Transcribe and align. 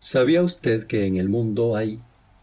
¿Sabía 0.00 0.44
usted 0.44 0.86
que 0.86 1.06
en 1.06 1.16
el 1.16 1.28
mundo 1.28 1.74
hay 1.74 2.00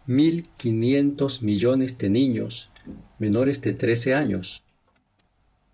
1.500 0.08 1.42
millones 1.42 1.98
de 1.98 2.10
niños 2.10 2.70
menores 3.18 3.62
de 3.62 3.72
13 3.72 4.14
años? 4.14 4.62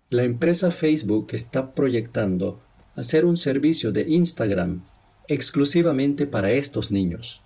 La 0.08 0.22
empresa 0.22 0.70
Facebook 0.70 1.28
está 1.32 1.74
proyectando 1.74 2.60
hacer 2.94 3.24
un 3.24 3.36
servicio 3.36 3.90
de 3.90 4.08
Instagram 4.08 4.84
exclusivamente 5.26 6.26
para 6.26 6.52
estos 6.52 6.92
niños. 6.92 7.40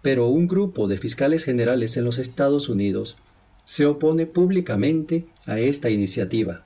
Pero 0.00 0.28
un 0.28 0.46
grupo 0.46 0.88
de 0.88 0.96
fiscales 0.96 1.44
generales 1.44 1.98
en 1.98 2.04
los 2.04 2.18
Estados 2.18 2.70
Unidos 2.70 3.18
se 3.66 3.84
opone 3.84 4.24
públicamente 4.24 5.26
a 5.44 5.58
esta 5.58 5.90
iniciativa. 5.90 6.64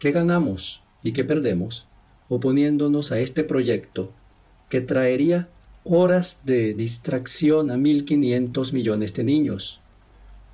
¿Qué 0.00 0.10
ganamos 0.10 0.82
y 1.04 1.12
qué 1.12 1.22
perdemos 1.22 1.86
oponiéndonos 2.28 3.12
a 3.12 3.20
este 3.20 3.44
proyecto 3.44 4.12
que 4.68 4.80
traería 4.80 5.48
horas 5.84 6.42
de 6.44 6.74
distracción 6.74 7.70
a 7.70 7.76
1.500 7.76 8.72
millones 8.72 9.14
de 9.14 9.24
niños, 9.24 9.80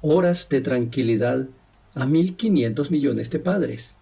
horas 0.01 0.49
de 0.49 0.61
tranquilidad 0.61 1.49
a 1.95 2.07
1.500 2.07 2.91
millones 2.91 3.31
de 3.31 3.39
padres 3.39 3.97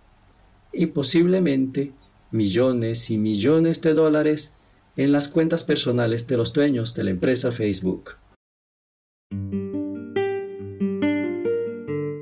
y 0.73 0.87
posiblemente 0.87 1.93
millones 2.31 3.11
y 3.11 3.19
millones 3.19 3.81
de 3.81 3.95
dólares 3.95 4.53
en 4.97 5.13
las 5.13 5.29
cuentas 5.29 5.65
personales 5.65 6.27
de 6.27 6.37
los 6.37 6.53
dueños 6.53 6.95
de 6.95 7.05
la 7.05 7.11
empresa 7.11 7.53
Facebook. 7.53 8.17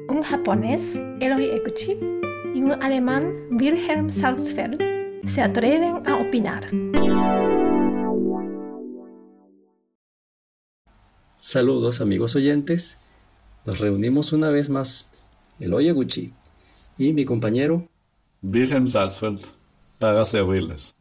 Un 0.08 0.22
japonés, 0.22 0.82
Eloy 1.20 1.46
Ekuchi, 1.46 1.98
y 2.54 2.62
un 2.62 2.72
alemán, 2.82 3.48
Wilhelm 3.50 4.10
Salzfeld, 4.10 4.78
se 5.26 5.40
atreven 5.40 6.06
a 6.06 6.16
opinar. 6.16 6.68
Saludos 11.44 12.00
amigos 12.00 12.36
oyentes. 12.36 12.98
Nos 13.66 13.80
reunimos 13.80 14.32
una 14.32 14.50
vez 14.50 14.68
más 14.68 15.08
Eloy 15.58 15.90
Gucci 15.90 16.32
y 16.96 17.12
mi 17.12 17.24
compañero 17.24 17.88
Wilhelm 18.44 18.86
Salzfeld 18.86 19.40
para 19.98 20.24
servirles. 20.24 20.94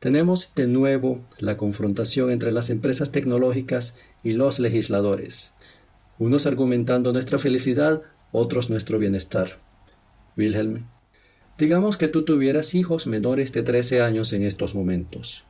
Tenemos 0.00 0.52
de 0.56 0.66
nuevo 0.66 1.20
la 1.38 1.56
confrontación 1.56 2.32
entre 2.32 2.50
las 2.50 2.70
empresas 2.70 3.12
tecnológicas 3.12 3.94
y 4.24 4.32
los 4.32 4.58
legisladores, 4.58 5.52
unos 6.18 6.44
argumentando 6.46 7.12
nuestra 7.12 7.38
felicidad, 7.38 8.02
otros 8.32 8.68
nuestro 8.68 8.98
bienestar. 8.98 9.60
Wilhelm, 10.36 10.88
digamos 11.56 11.96
que 11.96 12.08
tú 12.08 12.24
tuvieras 12.24 12.74
hijos 12.74 13.06
menores 13.06 13.52
de 13.52 13.62
13 13.62 14.02
años 14.02 14.32
en 14.32 14.42
estos 14.42 14.74
momentos 14.74 15.44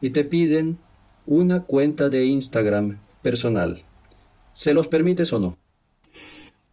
y 0.00 0.10
te 0.10 0.22
piden 0.22 0.78
una 1.26 1.64
cuenta 1.64 2.08
de 2.08 2.26
Instagram 2.26 3.00
personal. 3.26 3.82
¿Se 4.52 4.72
los 4.72 4.86
permites 4.86 5.32
o 5.32 5.40
no? 5.40 5.56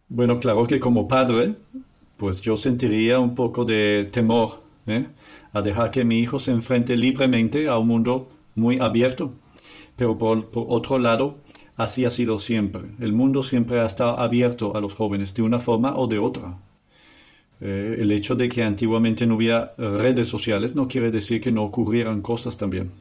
Bueno, 0.08 0.38
claro 0.38 0.64
que 0.68 0.78
como 0.78 1.08
padre, 1.08 1.54
pues 2.16 2.42
yo 2.42 2.56
sentiría 2.56 3.18
un 3.18 3.34
poco 3.34 3.64
de 3.64 4.08
temor 4.12 4.62
¿eh? 4.86 5.04
a 5.52 5.60
dejar 5.62 5.90
que 5.90 6.04
mi 6.04 6.20
hijo 6.20 6.38
se 6.38 6.52
enfrente 6.52 6.96
libremente 6.96 7.66
a 7.66 7.76
un 7.76 7.88
mundo 7.88 8.28
muy 8.54 8.78
abierto. 8.78 9.32
Pero 9.96 10.16
por, 10.16 10.48
otro 10.54 10.96
lado, 11.00 11.38
así 11.76 12.04
ha 12.04 12.10
sido 12.10 12.38
siempre. 12.38 12.82
El 13.00 13.12
mundo 13.12 13.42
siempre 13.42 13.80
ha 13.80 13.86
estado 13.86 14.20
abierto 14.20 14.76
a 14.76 14.80
los 14.80 14.94
jóvenes 14.94 15.34
de 15.34 15.42
una 15.42 15.58
forma 15.58 15.96
o 15.96 16.06
de 16.06 16.20
otra. 16.20 16.56
Eh, 17.60 17.96
el 17.98 18.12
hecho 18.12 18.36
de 18.36 18.48
que 18.48 18.62
antiguamente 18.62 19.26
no 19.26 19.34
hubiera 19.34 19.72
redes 19.76 20.28
sociales 20.28 20.76
no 20.76 20.86
quiere 20.86 21.10
decir 21.10 21.40
que 21.40 21.50
no 21.50 21.64
ocurrieran 21.64 22.22
cosas 22.22 22.56
también. 22.56 22.92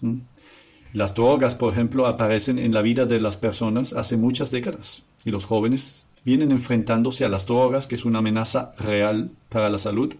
Las 0.93 1.15
drogas, 1.15 1.55
por 1.55 1.73
ejemplo, 1.73 2.05
aparecen 2.05 2.59
en 2.59 2.73
la 2.73 2.83
vida 2.83 3.05
de 3.05 3.19
las 3.19 3.35
personas 3.35 3.93
hace 3.93 4.15
muchas 4.15 4.51
décadas 4.51 5.01
y 5.25 5.31
los 5.31 5.45
jóvenes 5.45 6.05
vienen 6.23 6.51
enfrentándose 6.51 7.25
a 7.25 7.29
las 7.29 7.47
drogas, 7.47 7.87
que 7.87 7.95
es 7.95 8.05
una 8.05 8.19
amenaza 8.19 8.73
real 8.77 9.31
para 9.49 9.69
la 9.69 9.79
salud. 9.79 10.13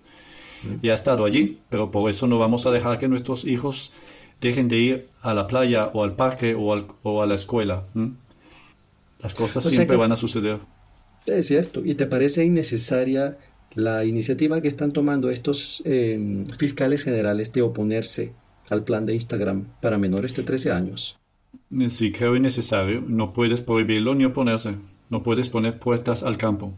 Y 0.81 0.89
ha 0.89 0.93
estado 0.93 1.25
allí, 1.25 1.59
pero 1.69 1.91
por 1.91 2.09
eso 2.09 2.25
no 2.25 2.39
vamos 2.39 2.65
a 2.65 2.71
dejar 2.71 2.97
que 2.97 3.07
nuestros 3.07 3.45
hijos 3.45 3.91
dejen 4.41 4.67
de 4.67 4.77
ir 4.77 5.07
a 5.21 5.33
la 5.33 5.45
playa 5.45 5.87
o 5.93 6.03
al 6.03 6.13
parque 6.13 6.55
o, 6.55 7.21
a 7.21 7.25
la 7.25 7.35
escuela. 7.35 7.83
Las 9.21 9.35
cosas 9.35 9.63
siempre 9.63 9.97
van 9.97 10.11
a 10.11 10.15
suceder. 10.15 10.57
Es 11.27 11.47
cierto. 11.47 11.81
¿Y 11.85 11.95
te 11.95 12.05
parece 12.05 12.43
innecesaria 12.43 13.37
la 13.75 14.05
iniciativa 14.05 14.61
que 14.61 14.67
están 14.67 14.91
tomando 14.91 15.29
estos 15.29 15.81
eh, 15.85 16.43
fiscales 16.57 17.03
generales 17.03 17.51
de 17.53 17.61
oponerse 17.61 18.33
al 18.69 18.83
plan 18.83 19.05
de 19.05 19.13
Instagram 19.13 19.65
para 19.81 19.97
menores 19.97 20.35
de 20.35 20.43
13 20.43 20.71
años. 20.71 21.17
Sí, 21.89 22.11
creo 22.11 22.35
innecesario. 22.35 23.01
No 23.01 23.33
puedes 23.33 23.61
prohibirlo 23.61 24.15
ni 24.15 24.25
oponerse. 24.25 24.75
No 25.09 25.23
puedes 25.23 25.49
poner 25.49 25.79
puertas 25.79 26.23
al 26.23 26.37
campo. 26.37 26.73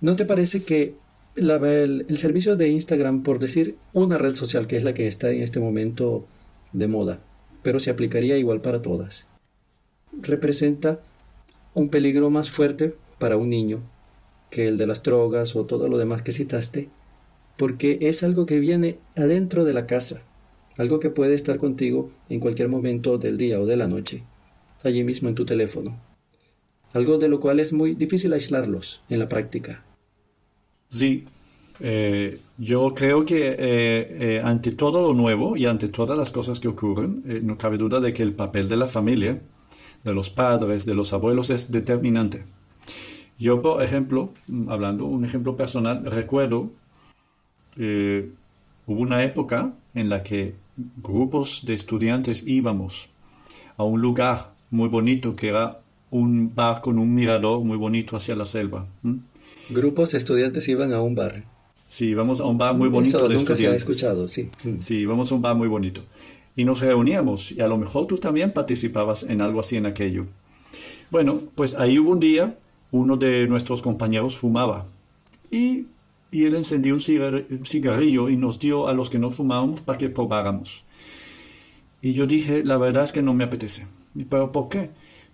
¿No 0.00 0.14
te 0.16 0.24
parece 0.24 0.62
que 0.62 0.94
el, 1.36 2.06
el, 2.08 2.18
servicio 2.18 2.56
de 2.56 2.68
Instagram, 2.68 3.22
por 3.22 3.38
decir 3.38 3.76
una 3.92 4.18
red 4.18 4.34
social 4.34 4.66
que 4.66 4.76
es 4.76 4.84
la 4.84 4.94
que 4.94 5.06
está 5.06 5.30
en 5.30 5.42
este 5.42 5.60
momento 5.60 6.26
de 6.72 6.88
moda, 6.88 7.20
pero 7.62 7.80
se 7.80 7.90
aplicaría 7.90 8.36
igual 8.38 8.60
para 8.60 8.82
todas, 8.82 9.26
representa 10.12 11.00
un 11.74 11.88
peligro 11.88 12.30
más 12.30 12.50
fuerte 12.50 12.94
para 13.18 13.36
un 13.36 13.50
niño 13.50 13.80
que 14.50 14.66
el 14.68 14.78
de 14.78 14.86
las 14.86 15.02
drogas 15.02 15.54
o 15.56 15.66
todo 15.66 15.88
lo 15.88 15.98
demás 15.98 16.22
que 16.22 16.32
citaste, 16.32 16.88
porque 17.56 17.98
es 18.02 18.22
algo 18.22 18.46
que 18.46 18.60
viene 18.60 18.98
adentro 19.16 19.64
de 19.64 19.72
la 19.74 19.86
casa 19.86 20.22
algo 20.78 21.00
que 21.00 21.10
puede 21.10 21.34
estar 21.34 21.58
contigo 21.58 22.10
en 22.28 22.40
cualquier 22.40 22.68
momento 22.68 23.18
del 23.18 23.36
día 23.36 23.60
o 23.60 23.66
de 23.66 23.76
la 23.76 23.88
noche, 23.88 24.22
allí 24.82 25.04
mismo 25.04 25.28
en 25.28 25.34
tu 25.34 25.44
teléfono. 25.44 26.00
Algo 26.94 27.18
de 27.18 27.28
lo 27.28 27.40
cual 27.40 27.60
es 27.60 27.72
muy 27.72 27.94
difícil 27.94 28.32
aislarlos 28.32 29.02
en 29.10 29.18
la 29.18 29.28
práctica. 29.28 29.84
Sí, 30.88 31.26
eh, 31.80 32.40
yo 32.56 32.94
creo 32.94 33.24
que 33.24 33.48
eh, 33.48 33.56
eh, 33.58 34.40
ante 34.42 34.72
todo 34.72 35.02
lo 35.02 35.14
nuevo 35.14 35.56
y 35.56 35.66
ante 35.66 35.88
todas 35.88 36.16
las 36.16 36.30
cosas 36.30 36.60
que 36.60 36.68
ocurren, 36.68 37.22
no 37.44 37.58
cabe 37.58 37.76
duda 37.76 38.00
de 38.00 38.12
que 38.12 38.22
el 38.22 38.32
papel 38.32 38.68
de 38.68 38.76
la 38.76 38.86
familia, 38.86 39.40
de 40.04 40.14
los 40.14 40.30
padres, 40.30 40.86
de 40.86 40.94
los 40.94 41.12
abuelos 41.12 41.50
es 41.50 41.70
determinante. 41.70 42.44
Yo, 43.38 43.60
por 43.60 43.82
ejemplo, 43.82 44.30
hablando 44.68 45.04
un 45.04 45.24
ejemplo 45.24 45.56
personal, 45.56 46.04
recuerdo, 46.04 46.70
hubo 47.76 49.00
una 49.00 49.24
época 49.24 49.72
en 49.94 50.08
la 50.08 50.22
que 50.22 50.54
grupos 51.02 51.62
de 51.64 51.74
estudiantes 51.74 52.46
íbamos 52.46 53.08
a 53.76 53.84
un 53.84 54.00
lugar 54.00 54.52
muy 54.70 54.88
bonito 54.88 55.34
que 55.34 55.48
era 55.48 55.80
un 56.10 56.54
bar 56.54 56.80
con 56.80 56.98
un 56.98 57.14
mirador 57.14 57.60
muy 57.64 57.76
bonito 57.76 58.16
hacia 58.16 58.34
la 58.34 58.44
selva. 58.44 58.86
Grupos 59.68 60.12
de 60.12 60.18
estudiantes 60.18 60.68
iban 60.68 60.92
a 60.92 61.02
un 61.02 61.14
bar. 61.14 61.44
Sí, 61.88 62.06
íbamos 62.06 62.40
a 62.40 62.44
un 62.44 62.58
bar 62.58 62.74
muy 62.74 62.88
bonito 62.88 63.18
Eso 63.18 63.28
de 63.28 63.34
nunca 63.34 63.52
estudiantes. 63.52 63.82
Se 63.82 63.88
ha 63.88 63.92
escuchado, 63.92 64.28
sí. 64.28 64.50
Sí, 64.78 64.98
íbamos 64.98 65.30
a 65.32 65.34
un 65.34 65.42
bar 65.42 65.54
muy 65.54 65.68
bonito. 65.68 66.02
Y 66.56 66.64
nos 66.64 66.80
reuníamos 66.80 67.52
y 67.52 67.60
a 67.60 67.68
lo 67.68 67.78
mejor 67.78 68.06
tú 68.06 68.18
también 68.18 68.52
participabas 68.52 69.22
en 69.24 69.40
algo 69.40 69.60
así 69.60 69.76
en 69.76 69.86
aquello. 69.86 70.26
Bueno, 71.10 71.40
pues 71.54 71.74
ahí 71.74 71.98
hubo 71.98 72.10
un 72.10 72.20
día, 72.20 72.54
uno 72.90 73.16
de 73.16 73.46
nuestros 73.46 73.80
compañeros 73.80 74.36
fumaba 74.36 74.86
y 75.50 75.86
y 76.30 76.44
él 76.44 76.54
encendió 76.54 76.94
un, 76.94 77.00
cigarrillo 77.00 78.28
y 78.28 78.36
nos 78.36 78.58
dio 78.58 78.88
a 78.88 78.92
los 78.92 79.08
que 79.10 79.18
no 79.18 79.30
fumábamos 79.30 79.80
para 79.80 79.98
que 79.98 80.08
probáramos. 80.08 80.84
Y 82.02 82.12
yo 82.12 82.26
dije, 82.26 82.62
la 82.64 82.76
verdad 82.76 83.04
es 83.04 83.12
que 83.12 83.22
no 83.22 83.34
me 83.34 83.44
apetece. 83.44 83.86
¿Pero 84.28 84.52
por 84.52 84.68
qué? 84.68 84.90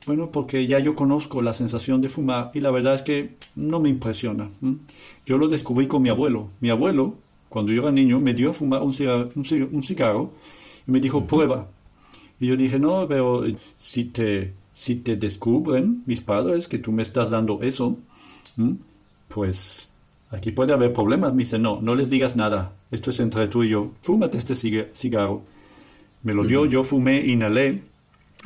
Bueno, 0.07 0.31
porque 0.31 0.67
ya 0.67 0.79
yo 0.79 0.95
conozco 0.95 1.43
la 1.43 1.53
sensación 1.53 2.01
de 2.01 2.09
fumar 2.09 2.51
y 2.55 2.61
la 2.61 2.71
verdad 2.71 2.95
es 2.95 3.03
que 3.03 3.31
no 3.57 3.81
me 3.81 3.89
impresiona. 3.89 4.49
Yo 5.27 5.39
lo 5.39 5.49
descubrí 5.49 5.87
con 5.87 6.03
mi 6.03 6.11
abuelo. 6.11 6.51
Mi 6.61 6.71
abuelo, 6.71 7.15
cuando 7.49 7.73
yo 7.73 7.83
era 7.83 7.91
niño, 7.93 8.21
me 8.21 8.35
dio 8.35 8.51
a 8.51 8.53
fumar 8.53 8.83
un 8.83 8.93
cigarro, 8.93 10.33
y 10.87 10.91
me 10.91 11.01
dijo, 11.01 11.25
prueba. 11.25 11.69
Y 12.39 12.47
yo 12.47 12.57
dije, 12.57 12.79
no, 12.79 13.07
pero 13.09 13.45
si 13.77 14.07
te, 14.07 14.53
si 14.73 14.97
te 14.97 15.17
descubren 15.17 16.03
mis 16.07 16.21
padres 16.21 16.69
que 16.69 16.79
tú 16.79 16.93
me 16.93 17.03
estás 17.03 17.31
dando 17.31 17.63
eso, 17.63 17.97
pues 19.29 19.89
Aquí 20.35 20.51
puede 20.51 20.73
haber 20.73 20.93
problemas. 20.93 21.33
Me 21.33 21.41
dice, 21.41 21.59
no, 21.59 21.81
no 21.81 21.95
les 21.95 22.11
digas 22.11 22.37
nada. 22.37 22.73
Esto 22.91 23.11
es 23.11 23.21
entre 23.21 23.49
tú 23.49 23.63
y 23.63 23.71
yo. 23.71 23.93
Fúmate 24.03 24.39
este 24.39 24.55
cigarro. 24.55 25.43
Me 26.23 26.33
lo 26.33 26.45
dio, 26.45 26.65
yo 26.67 26.83
fumé, 26.83 27.21
inhalé. 27.21 27.83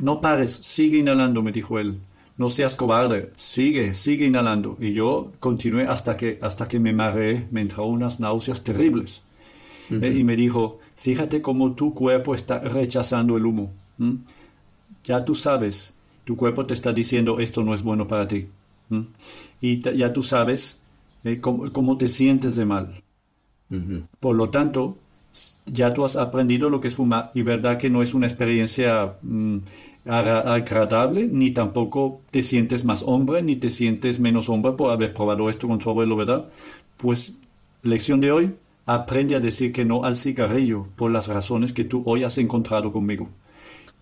No 0.01 0.21
pares, 0.21 0.53
sigue 0.53 0.99
inhalando, 0.99 1.43
me 1.43 1.53
dijo 1.53 1.79
él. 1.79 1.99
No 2.37 2.51
seas 2.51 2.77
cobarde, 2.77 3.31
sigue, 3.37 3.95
sigue 3.95 4.27
inhalando. 4.27 4.77
Y 4.81 4.93
yo 4.93 5.33
continué 5.41 5.87
hasta 5.87 6.17
que, 6.17 6.39
hasta 6.41 6.69
que 6.69 6.79
me 6.79 6.93
mareé, 6.93 7.47
me 7.51 7.61
entró 7.63 7.87
unas 7.87 8.21
náuseas 8.21 8.63
terribles. 8.63 9.23
Eh, 9.91 10.15
y 10.19 10.23
me 10.23 10.37
dijo, 10.37 10.81
fíjate 10.95 11.41
cómo 11.41 11.73
tu 11.73 11.95
cuerpo 11.95 12.35
está 12.35 12.59
rechazando 12.59 13.37
el 13.37 13.47
humo. 13.47 13.73
Ya 15.05 15.21
tú 15.21 15.35
sabes, 15.35 15.95
tu 16.25 16.37
cuerpo 16.37 16.67
te 16.67 16.75
está 16.75 16.93
diciendo 16.93 17.41
esto 17.41 17.63
no 17.63 17.75
es 17.75 17.83
bueno 17.83 18.07
para 18.07 18.29
ti. 18.29 18.47
Y 19.61 19.81
ya 19.81 20.13
tú 20.13 20.23
sabes 20.23 20.79
eh, 21.25 21.41
cómo, 21.41 21.97
te 21.97 22.09
sientes 22.09 22.57
de 22.57 22.65
mal. 22.65 23.03
Por 24.21 24.35
lo 24.35 24.49
tanto, 24.49 24.97
ya 25.67 25.93
tú 25.93 26.05
has 26.05 26.17
aprendido 26.17 26.71
lo 26.71 26.81
que 26.81 26.89
es 26.89 26.97
fumar 26.97 27.31
y 27.35 27.43
verdad 27.43 27.79
que 27.79 27.91
no 27.91 28.01
es 28.03 28.15
una 28.15 28.27
experiencia 28.27 29.15
mm, 29.23 29.59
agradable, 30.07 31.27
ni 31.27 31.51
tampoco 31.51 32.21
te 32.31 32.43
sientes 32.43 32.85
más 32.85 33.03
hombre, 33.03 33.43
ni 33.43 33.57
te 33.57 33.69
sientes 33.69 34.21
menos 34.21 34.49
hombre 34.49 34.73
por 34.73 34.91
haber 34.91 35.13
probado 35.13 35.51
esto 35.51 35.69
con 35.69 35.79
tu 35.79 35.91
abuelo, 35.91 36.17
¿verdad? 36.17 36.47
Pues 36.97 37.35
lección 37.83 38.21
de 38.21 38.33
hoy, 38.33 38.55
aprende 38.87 39.37
a 39.37 39.41
decir 39.41 39.71
que 39.71 39.85
no 39.85 40.05
al 40.05 40.17
cigarrillo 40.17 40.87
por 40.97 41.11
las 41.11 41.29
razones 41.29 41.75
que 41.75 41.85
tú 41.85 42.03
hoy 42.07 42.25
has 42.25 42.39
encontrado 42.39 42.91
conmigo. 42.91 43.29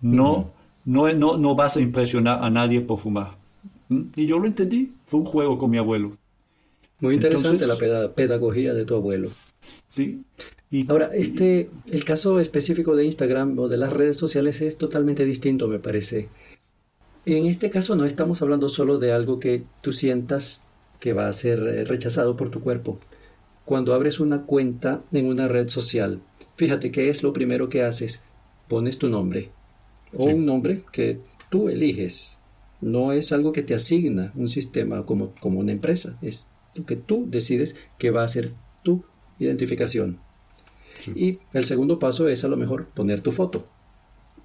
No, 0.00 0.50
no, 0.84 1.12
no, 1.12 1.36
no 1.36 1.54
vas 1.56 1.76
a 1.76 1.80
impresionar 1.80 2.44
a 2.44 2.50
nadie 2.50 2.80
por 2.80 2.98
fumar. 2.98 3.32
¿Mm? 3.88 4.02
Y 4.14 4.26
yo 4.26 4.38
lo 4.38 4.46
entendí, 4.46 4.92
fue 5.04 5.20
un 5.20 5.26
juego 5.26 5.58
con 5.58 5.70
mi 5.70 5.78
abuelo. 5.78 6.12
Muy 7.00 7.14
interesante 7.14 7.66
la 7.66 8.14
pedagogía 8.14 8.74
de 8.74 8.84
tu 8.84 8.94
abuelo. 8.94 9.30
Sí. 9.86 10.24
Y, 10.70 10.90
Ahora, 10.90 11.10
este, 11.14 11.70
el 11.90 12.04
caso 12.04 12.40
específico 12.40 12.96
de 12.96 13.04
Instagram 13.04 13.58
o 13.58 13.68
de 13.68 13.76
las 13.76 13.92
redes 13.92 14.16
sociales 14.16 14.60
es 14.60 14.78
totalmente 14.78 15.24
distinto, 15.24 15.68
me 15.68 15.78
parece. 15.78 16.28
En 17.24 17.46
este 17.46 17.70
caso 17.70 17.96
no 17.96 18.04
estamos 18.04 18.42
hablando 18.42 18.68
solo 18.68 18.98
de 18.98 19.12
algo 19.12 19.38
que 19.38 19.64
tú 19.80 19.92
sientas 19.92 20.62
que 21.00 21.12
va 21.12 21.28
a 21.28 21.32
ser 21.32 21.58
eh, 21.60 21.84
rechazado 21.84 22.36
por 22.36 22.50
tu 22.50 22.60
cuerpo. 22.60 22.98
Cuando 23.64 23.94
abres 23.94 24.20
una 24.20 24.42
cuenta 24.42 25.02
en 25.12 25.26
una 25.26 25.48
red 25.48 25.68
social, 25.68 26.20
fíjate 26.56 26.90
qué 26.90 27.08
es 27.08 27.22
lo 27.22 27.32
primero 27.32 27.68
que 27.68 27.82
haces. 27.82 28.20
Pones 28.68 28.98
tu 28.98 29.08
nombre 29.08 29.50
o 30.16 30.24
un 30.24 30.46
nombre 30.46 30.82
que 30.92 31.20
tú 31.50 31.68
eliges. 31.68 32.38
No 32.80 33.12
es 33.12 33.32
algo 33.32 33.52
que 33.52 33.62
te 33.62 33.74
asigna 33.74 34.32
un 34.34 34.48
sistema 34.48 35.04
como, 35.04 35.34
como 35.40 35.60
una 35.60 35.72
empresa. 35.72 36.16
Es 36.22 36.48
lo 36.76 36.86
que 36.86 36.96
tú 36.96 37.26
decides 37.28 37.76
que 37.98 38.10
va 38.10 38.22
a 38.22 38.28
ser 38.28 38.52
tu 38.82 39.04
identificación. 39.38 40.20
Y 41.14 41.38
el 41.52 41.64
segundo 41.64 41.98
paso 41.98 42.28
es 42.28 42.44
a 42.44 42.48
lo 42.48 42.56
mejor 42.56 42.86
poner 42.88 43.20
tu 43.20 43.32
foto, 43.32 43.68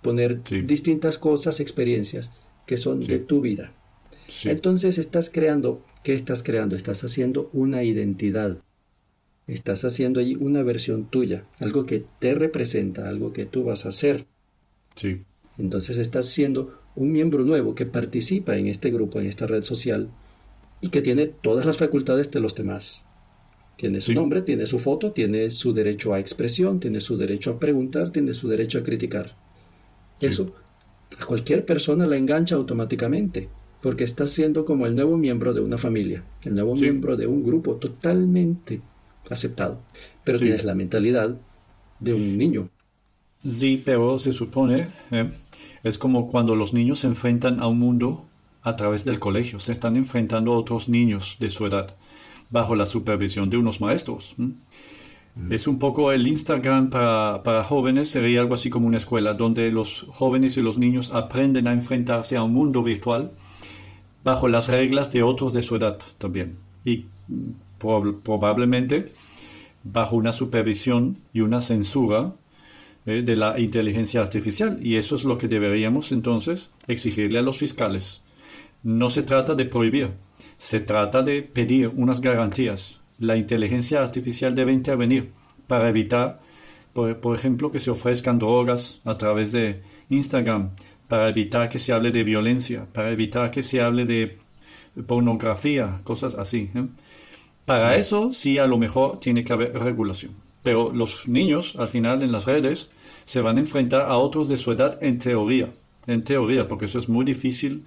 poner 0.01 0.42
distintas 0.44 1.18
cosas, 1.18 1.60
experiencias 1.60 2.31
que 2.66 2.78
son 2.78 3.00
de 3.00 3.19
tu 3.19 3.42
vida. 3.42 3.74
Entonces 4.45 4.98
estás 4.98 5.30
creando, 5.30 5.83
¿qué 6.04 6.13
estás 6.13 6.44
creando? 6.44 6.75
Estás 6.75 7.04
haciendo 7.04 7.50
una 7.54 7.83
identidad. 7.83 8.60
Estás 9.48 9.84
haciendo 9.84 10.19
allí 10.19 10.36
una 10.36 10.63
versión 10.63 11.10
tuya, 11.10 11.45
algo 11.60 11.86
que 11.86 12.06
te 12.19 12.36
representa, 12.36 13.10
algo 13.10 13.34
que 13.34 13.45
tú 13.45 13.63
vas 13.63 13.86
a 13.86 13.89
hacer. 13.89 14.25
Sí. 14.95 15.24
Entonces 15.57 15.98
estás 15.98 16.27
siendo 16.27 16.80
un 16.95 17.12
miembro 17.12 17.44
nuevo 17.44 17.75
que 17.75 17.86
participa 17.86 18.56
en 18.56 18.68
este 18.68 18.92
grupo, 18.92 19.19
en 19.19 19.25
esta 19.25 19.48
red 19.48 19.63
social, 19.63 20.10
y 20.81 20.89
que 20.89 21.01
tiene 21.01 21.28
todas 21.28 21.66
las 21.66 21.78
facultades 21.78 22.30
de 22.31 22.39
los 22.39 22.56
demás. 22.56 23.06
Tiene 23.78 24.01
su 24.01 24.13
nombre, 24.13 24.42
tiene 24.42 24.66
su 24.66 24.78
foto, 24.80 25.12
tiene 25.12 25.50
su 25.50 25.74
derecho 25.74 26.13
a 26.13 26.19
expresión, 26.19 26.80
tiene 26.80 27.00
su 27.01 27.18
derecho 27.18 27.51
a 27.51 27.60
preguntar, 27.60 28.12
tiene 28.12 28.33
su 28.33 28.48
derecho 28.48 28.80
a 28.80 28.83
criticar. 28.83 29.36
Eso 30.19 30.54
a 31.19 31.25
cualquier 31.25 31.66
persona 31.66 32.07
la 32.07 32.18
engancha 32.18 32.56
automáticamente, 32.56 33.50
porque 33.81 34.04
está 34.04 34.28
siendo 34.28 34.66
como 34.66 34.86
el 34.86 34.95
nuevo 34.95 35.18
miembro 35.18 35.54
de 35.54 35.62
una 35.62 35.78
familia, 35.78 36.24
el 36.44 36.54
nuevo 36.56 36.75
miembro 36.75 37.18
de 37.18 37.27
un 37.27 37.44
grupo 37.44 37.75
totalmente 37.75 38.81
aceptado. 39.30 39.81
Pero 40.24 40.39
tienes 40.39 40.63
la 40.63 40.75
mentalidad 40.75 41.36
de 42.00 42.13
un 42.13 42.38
niño. 42.38 42.69
Sí, 43.44 43.81
pero 43.84 44.19
se 44.19 44.34
supone, 44.34 44.88
eh, 45.12 45.30
es 45.84 45.98
como 45.98 46.30
cuando 46.30 46.56
los 46.56 46.74
niños 46.74 47.00
se 47.00 47.07
enfrentan 47.07 47.60
a 47.60 47.68
un 47.68 47.80
mundo 47.80 48.25
a 48.63 48.75
través 48.75 49.06
del 49.06 49.19
colegio, 49.19 49.60
se 49.60 49.72
están 49.72 49.96
enfrentando 49.96 50.54
a 50.54 50.58
otros 50.58 50.90
niños 50.90 51.38
de 51.40 51.50
su 51.50 51.66
edad, 51.66 51.94
bajo 52.50 52.75
la 52.75 52.86
supervisión 52.86 53.50
de 53.50 53.58
unos 53.58 53.81
maestros. 53.81 54.36
Es 55.50 55.68
un 55.68 55.80
poco 55.80 56.12
el 56.12 56.28
Instagram 56.28 56.90
para, 56.90 57.42
para, 57.44 57.63
jóvenes, 57.63 58.10
sería 58.10 58.42
algo 58.42 58.54
así 58.54 58.69
como 58.69 58.88
una 58.88 58.98
escuela, 58.98 59.34
donde 59.34 59.72
los 59.72 60.06
jóvenes 60.10 60.58
y 60.58 60.62
los 60.62 60.78
niños 60.78 61.12
aprenden 61.12 61.68
a 61.68 61.74
enfrentarse 61.74 62.36
a 62.36 62.44
un 62.44 62.54
mundo 62.54 62.84
virtual 62.84 63.31
bajo 64.24 64.48
las 64.48 64.68
reglas 64.68 65.12
de 65.12 65.24
otros 65.24 65.54
de 65.54 65.62
su 65.62 65.78
edad 65.78 65.98
también. 66.18 66.58
Y 66.86 67.06
probablemente 67.80 69.12
bajo 69.84 70.16
una 70.16 70.31
supervisión 70.31 71.18
y 71.34 71.42
una 71.42 71.62
censura 71.62 72.31
eh, 73.06 73.24
de 73.24 73.36
la 73.36 73.60
inteligencia 73.60 74.22
artificial. 74.22 74.80
Y 74.81 74.98
eso 74.98 75.16
es 75.16 75.24
lo 75.24 75.38
que 75.38 75.48
deberíamos 75.48 76.12
entonces 76.12 76.69
exigirle 76.88 77.40
a 77.40 77.42
los 77.42 77.58
fiscales. 77.58 78.22
No 78.83 79.10
se 79.10 79.24
trata 79.24 79.56
de 79.56 79.66
prohibir, 79.66 80.10
se 80.57 80.80
trata 80.80 81.22
de 81.22 81.42
pedir 81.44 81.88
unas 81.88 82.22
garantías. 82.22 83.00
La 83.19 83.38
inteligencia 83.38 84.01
artificial 84.01 84.56
debe 84.56 84.74
intervenir 84.74 85.30
para 85.68 85.89
evitar, 85.89 86.39
por, 86.94 87.16
por 87.18 87.36
ejemplo, 87.36 87.72
que 87.72 87.80
se 87.80 87.92
ofrezcan 87.92 88.39
drogas 88.39 89.00
a 89.06 89.18
través 89.18 89.51
de 89.51 89.81
Instagram, 90.10 90.72
para 91.07 91.28
evitar 91.28 91.68
que 91.68 91.78
se 91.78 91.92
hable 91.92 92.10
de 92.10 92.24
violencia, 92.24 92.86
para 92.94 93.12
evitar 93.12 93.51
que 93.51 93.62
se 93.62 93.81
hable 93.81 94.06
de 94.06 94.38
pornografía, 95.06 96.00
cosas 96.04 96.36
así. 96.36 96.69
¿eh? 96.74 96.86
Para 97.66 97.98
eso 97.98 98.31
sí 98.31 98.57
a 98.57 98.66
lo 98.66 98.77
mejor 98.77 99.19
tiene 99.19 99.44
que 99.44 99.54
haber 99.54 99.74
regulación. 99.74 100.31
Pero 100.63 100.92
los 100.94 101.27
niños, 101.27 101.75
al 101.77 101.88
final, 101.88 102.24
en 102.24 102.31
las 102.31 102.45
redes, 102.45 102.92
se 103.25 103.42
van 103.42 103.57
a 103.57 103.60
enfrentar 103.60 104.01
a 104.01 104.18
otros 104.18 104.48
de 104.48 104.57
su 104.57 104.72
edad 104.72 104.98
en 105.01 105.19
teoría. 105.19 105.68
En 106.07 106.24
teoría, 106.24 106.68
porque 106.68 106.86
eso 106.86 107.00
es 107.00 107.10
muy 107.10 107.25
difícil 107.25 107.84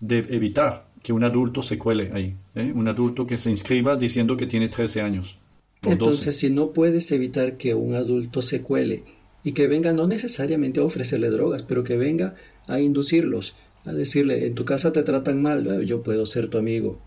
de 0.00 0.18
evitar 0.30 0.88
que 1.02 1.12
un 1.12 1.24
adulto 1.24 1.62
se 1.62 1.78
cuele 1.78 2.10
ahí. 2.12 2.34
¿eh? 2.54 2.72
Un 2.74 2.88
adulto 2.88 3.26
que 3.26 3.36
se 3.36 3.50
inscriba 3.50 3.96
diciendo 3.96 4.36
que 4.36 4.46
tiene 4.46 4.68
13 4.68 5.00
años. 5.00 5.38
Entonces, 5.82 6.36
si 6.36 6.50
no 6.50 6.72
puedes 6.72 7.10
evitar 7.12 7.56
que 7.56 7.74
un 7.74 7.94
adulto 7.94 8.42
se 8.42 8.62
cuele 8.62 9.04
y 9.44 9.52
que 9.52 9.68
venga 9.68 9.92
no 9.92 10.06
necesariamente 10.06 10.80
a 10.80 10.84
ofrecerle 10.84 11.30
drogas, 11.30 11.62
pero 11.62 11.84
que 11.84 11.96
venga 11.96 12.34
a 12.66 12.80
inducirlos, 12.80 13.54
a 13.84 13.92
decirle, 13.92 14.46
en 14.46 14.54
tu 14.54 14.64
casa 14.64 14.92
te 14.92 15.04
tratan 15.04 15.40
mal, 15.40 15.84
yo 15.84 16.02
puedo 16.02 16.26
ser 16.26 16.48
tu 16.48 16.58
amigo, 16.58 16.98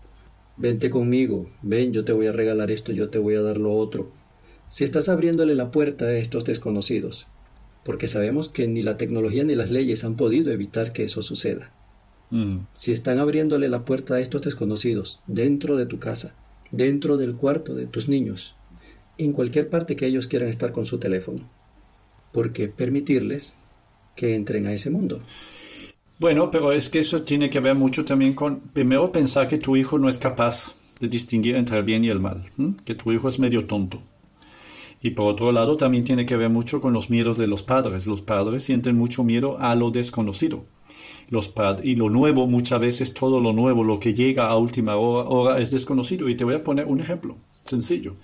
vente 0.56 0.88
conmigo, 0.88 1.50
ven, 1.60 1.92
yo 1.92 2.04
te 2.04 2.12
voy 2.12 2.26
a 2.26 2.32
regalar 2.32 2.70
esto, 2.70 2.92
yo 2.92 3.10
te 3.10 3.18
voy 3.18 3.34
a 3.34 3.42
dar 3.42 3.58
lo 3.58 3.74
otro 3.74 4.10
si 4.72 4.84
estás 4.84 5.10
abriéndole 5.10 5.54
la 5.54 5.70
puerta 5.70 6.06
a 6.06 6.16
estos 6.16 6.46
desconocidos, 6.46 7.26
porque 7.84 8.06
sabemos 8.06 8.48
que 8.48 8.66
ni 8.66 8.80
la 8.80 8.96
tecnología 8.96 9.44
ni 9.44 9.54
las 9.54 9.70
leyes 9.70 10.02
han 10.02 10.16
podido 10.16 10.50
evitar 10.50 10.94
que 10.94 11.04
eso 11.04 11.20
suceda. 11.20 11.74
Mm. 12.32 12.66
Si 12.72 12.92
están 12.92 13.18
abriéndole 13.18 13.68
la 13.68 13.84
puerta 13.84 14.14
a 14.14 14.20
estos 14.20 14.40
desconocidos 14.40 15.20
dentro 15.26 15.76
de 15.76 15.84
tu 15.84 15.98
casa, 15.98 16.34
dentro 16.70 17.18
del 17.18 17.36
cuarto 17.36 17.74
de 17.74 17.86
tus 17.86 18.08
niños, 18.08 18.56
en 19.18 19.32
cualquier 19.32 19.68
parte 19.68 19.96
que 19.96 20.06
ellos 20.06 20.26
quieran 20.26 20.48
estar 20.48 20.72
con 20.72 20.86
su 20.86 20.98
teléfono, 20.98 21.40
¿por 22.32 22.52
qué 22.54 22.68
permitirles 22.68 23.54
que 24.16 24.34
entren 24.34 24.66
a 24.66 24.72
ese 24.72 24.88
mundo? 24.88 25.20
Bueno, 26.18 26.50
pero 26.50 26.72
es 26.72 26.88
que 26.88 27.00
eso 27.00 27.22
tiene 27.22 27.50
que 27.50 27.60
ver 27.60 27.74
mucho 27.74 28.04
también 28.04 28.32
con, 28.32 28.60
primero, 28.60 29.12
pensar 29.12 29.46
que 29.46 29.58
tu 29.58 29.76
hijo 29.76 29.98
no 29.98 30.08
es 30.08 30.16
capaz 30.16 30.74
de 31.00 31.08
distinguir 31.08 31.56
entre 31.56 31.78
el 31.78 31.84
bien 31.84 32.02
y 32.02 32.08
el 32.08 32.20
mal, 32.20 32.44
que 32.86 32.94
tu 32.94 33.12
hijo 33.12 33.28
es 33.28 33.38
medio 33.38 33.66
tonto. 33.66 34.00
Y 35.02 35.10
por 35.10 35.32
otro 35.32 35.52
lado, 35.52 35.74
también 35.74 36.04
tiene 36.04 36.24
que 36.24 36.36
ver 36.36 36.48
mucho 36.48 36.80
con 36.80 36.94
los 36.94 37.10
miedos 37.10 37.36
de 37.36 37.48
los 37.48 37.62
padres. 37.62 38.06
Los 38.06 38.22
padres 38.22 38.62
sienten 38.62 38.96
mucho 38.96 39.24
miedo 39.24 39.58
a 39.58 39.74
lo 39.74 39.90
desconocido. 39.90 40.64
Los 41.32 41.50
y 41.82 41.94
lo 41.94 42.10
nuevo, 42.10 42.46
muchas 42.46 42.78
veces 42.78 43.14
todo 43.14 43.40
lo 43.40 43.54
nuevo, 43.54 43.82
lo 43.82 43.98
que 43.98 44.12
llega 44.12 44.48
a 44.48 44.58
última 44.58 44.96
hora, 44.96 45.58
es 45.60 45.70
desconocido. 45.70 46.28
Y 46.28 46.36
te 46.36 46.44
voy 46.44 46.56
a 46.56 46.62
poner 46.62 46.84
un 46.84 47.00
ejemplo 47.00 47.36
sencillo. 47.64 48.16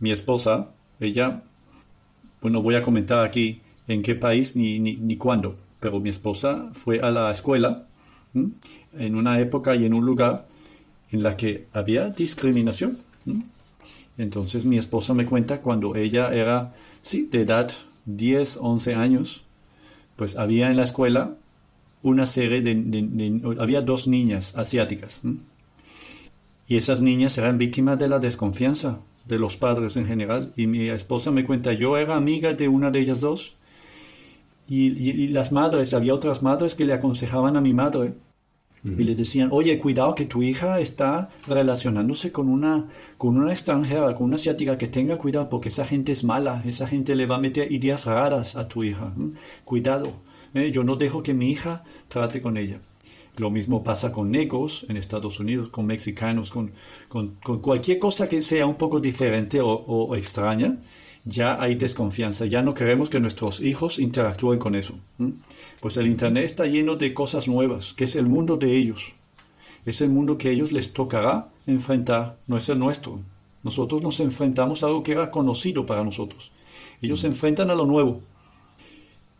Mi 0.00 0.10
esposa, 0.10 0.68
ella, 1.00 1.42
bueno, 2.42 2.60
voy 2.60 2.74
a 2.74 2.82
comentar 2.82 3.24
aquí 3.24 3.62
en 3.88 4.02
qué 4.02 4.14
país 4.14 4.54
ni, 4.54 4.78
ni, 4.78 5.16
cuándo, 5.16 5.56
pero 5.80 5.98
mi 5.98 6.10
esposa 6.10 6.68
fue 6.72 7.00
a 7.00 7.10
la 7.10 7.30
escuela 7.30 7.86
en 8.34 9.14
una 9.14 9.40
época 9.40 9.74
y 9.74 9.86
en 9.86 9.94
un 9.94 10.04
lugar 10.04 10.46
en 11.12 11.22
la 11.22 11.38
que 11.38 11.68
había 11.72 12.10
discriminación. 12.10 12.98
Entonces 14.18 14.66
mi 14.66 14.76
esposa 14.76 15.14
me 15.14 15.24
cuenta 15.24 15.62
cuando 15.62 15.96
ella 15.96 16.34
era, 16.34 16.74
sí, 17.00 17.30
de 17.32 17.40
edad 17.40 17.72
10, 18.04 18.58
11 18.60 18.94
años, 18.94 19.40
pues 20.16 20.36
había 20.36 20.70
en 20.70 20.76
la 20.76 20.82
escuela 20.82 21.34
una 22.10 22.26
serie 22.26 22.60
de, 22.62 23.56
había 23.58 23.80
dos 23.80 24.06
niñas 24.08 24.56
asiáticas. 24.56 25.22
Y 26.68 26.76
esas 26.76 27.00
niñas 27.00 27.36
eran 27.38 27.58
víctimas 27.58 27.98
de 27.98 28.08
la 28.08 28.18
desconfianza 28.18 28.98
de 29.24 29.38
los 29.38 29.56
padres 29.56 29.96
en 29.96 30.06
general. 30.06 30.52
Y 30.56 30.66
mi 30.66 30.88
esposa 30.88 31.30
me 31.30 31.44
cuenta, 31.44 31.72
yo 31.72 31.96
era 31.96 32.16
amiga 32.16 32.54
de 32.54 32.68
una 32.68 32.90
de 32.90 33.00
ellas 33.00 33.20
dos. 33.20 33.54
Y, 34.68 35.28
las 35.28 35.52
madres, 35.52 35.94
había 35.94 36.14
otras 36.14 36.42
madres 36.42 36.74
que 36.74 36.84
le 36.84 36.92
aconsejaban 36.92 37.56
a 37.56 37.60
mi 37.60 37.72
madre 37.72 38.14
y 38.84 39.02
le 39.02 39.14
decían, 39.16 39.48
oye, 39.50 39.78
cuidado 39.78 40.14
que 40.14 40.26
tu 40.26 40.42
hija 40.42 40.78
está 40.78 41.30
relacionándose 41.48 42.30
con 42.30 42.48
una, 42.48 42.84
con 43.18 43.36
una 43.36 43.50
extranjera, 43.50 44.14
con 44.14 44.26
una 44.26 44.36
asiática, 44.36 44.78
que 44.78 44.86
tenga 44.86 45.18
cuidado 45.18 45.48
porque 45.48 45.70
esa 45.70 45.84
gente 45.84 46.12
es 46.12 46.22
mala, 46.22 46.62
esa 46.64 46.86
gente 46.86 47.16
le 47.16 47.26
va 47.26 47.36
a 47.36 47.40
meter 47.40 47.70
ideas 47.72 48.06
raras 48.06 48.54
a 48.54 48.68
tu 48.68 48.84
hija. 48.84 49.12
Cuidado, 49.64 50.12
¿eh? 50.58 50.70
yo 50.70 50.84
no 50.84 50.96
dejo 50.96 51.22
que 51.22 51.34
mi 51.34 51.50
hija 51.50 51.84
trate 52.08 52.40
con 52.40 52.56
ella. 52.56 52.78
Lo 53.38 53.50
mismo 53.50 53.84
pasa 53.84 54.12
con 54.12 54.30
negros 54.30 54.86
en 54.88 54.96
Estados 54.96 55.38
Unidos, 55.40 55.68
con 55.68 55.84
mexicanos, 55.84 56.50
con, 56.50 56.72
con, 57.08 57.60
cualquier 57.60 57.98
cosa 57.98 58.28
que 58.28 58.40
sea 58.40 58.64
un 58.64 58.76
poco 58.76 58.98
diferente 58.98 59.60
o, 59.60 60.16
extraña. 60.16 60.76
ya 61.24 61.60
hay 61.60 61.74
desconfianza, 61.74 62.46
ya 62.46 62.62
no 62.62 62.72
queremos 62.72 63.10
que 63.10 63.20
nuestros 63.20 63.60
hijos 63.60 63.98
interactúen 63.98 64.58
con 64.58 64.74
eso. 64.74 64.94
Pues 65.80 65.98
el 65.98 66.06
Internet 66.06 66.44
está 66.44 66.64
lleno 66.66 66.96
de 66.96 67.12
cosas 67.12 67.46
nuevas, 67.46 67.92
que 67.92 68.04
es 68.04 68.16
el 68.16 68.26
mundo 68.26 68.56
de 68.56 68.74
ellos. 68.74 69.12
Es 69.84 70.00
el 70.00 70.08
mundo 70.08 70.38
que 70.38 70.50
ellos 70.50 70.72
les 70.72 70.92
tocará 70.92 71.48
enfrentar, 71.66 72.36
no 72.46 72.56
es 72.56 72.68
el 72.70 72.78
nuestro. 72.78 73.20
Nosotros 73.62 74.00
nos 74.00 74.18
enfrentamos 74.20 74.82
a 74.82 74.86
algo 74.86 75.02
que 75.02 75.12
era 75.12 75.30
conocido 75.30 75.84
para 75.84 76.04
nosotros. 76.04 76.52
Ellos 77.02 77.20
se 77.20 77.26
enfrentan 77.26 77.70
a 77.70 77.74
lo 77.74 77.84
nuevo. 77.84 78.22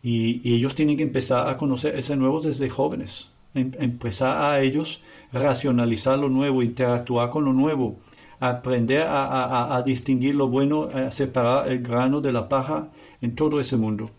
Y, 0.07 0.53
ellos 0.53 0.73
tienen 0.73 0.95
que 0.95 1.03
empezar 1.03 1.49
a 1.49 1.57
conocer 1.57 1.97
ese 1.97 2.15
nuevo 2.15 2.39
desde 2.39 2.69
jóvenes. 2.69 3.29
Em, 3.53 3.73
empezar 3.77 4.41
a 4.41 4.61
ellos 4.61 5.01
racionalizar 5.33 6.17
lo 6.17 6.29
nuevo, 6.29 6.63
interactuar 6.63 7.29
con 7.29 7.43
lo 7.43 7.51
nuevo, 7.51 7.97
aprender 8.39 9.03
a, 9.05 9.83
distinguir 9.85 10.35
lo 10.35 10.47
bueno, 10.47 10.83
a 10.83 11.11
separar 11.11 11.69
el 11.69 11.79
grano 11.83 12.21
de 12.21 12.31
la 12.31 12.47
paja 12.47 12.87
en 13.21 13.35
todo 13.35 13.59
ese 13.59 13.75
mundo. 13.75 14.09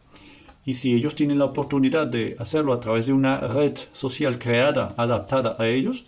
Y 0.67 0.75
si 0.75 0.93
ellos 0.95 1.15
tienen 1.15 1.39
la 1.39 1.47
oportunidad 1.47 2.07
de 2.07 2.37
hacerlo 2.39 2.75
a 2.75 2.81
través 2.81 3.07
de 3.07 3.15
una 3.15 3.39
red 3.39 3.79
social 3.93 4.39
creada, 4.39 4.95
adaptada 4.99 5.57
a 5.59 5.67
ellos, 5.69 6.05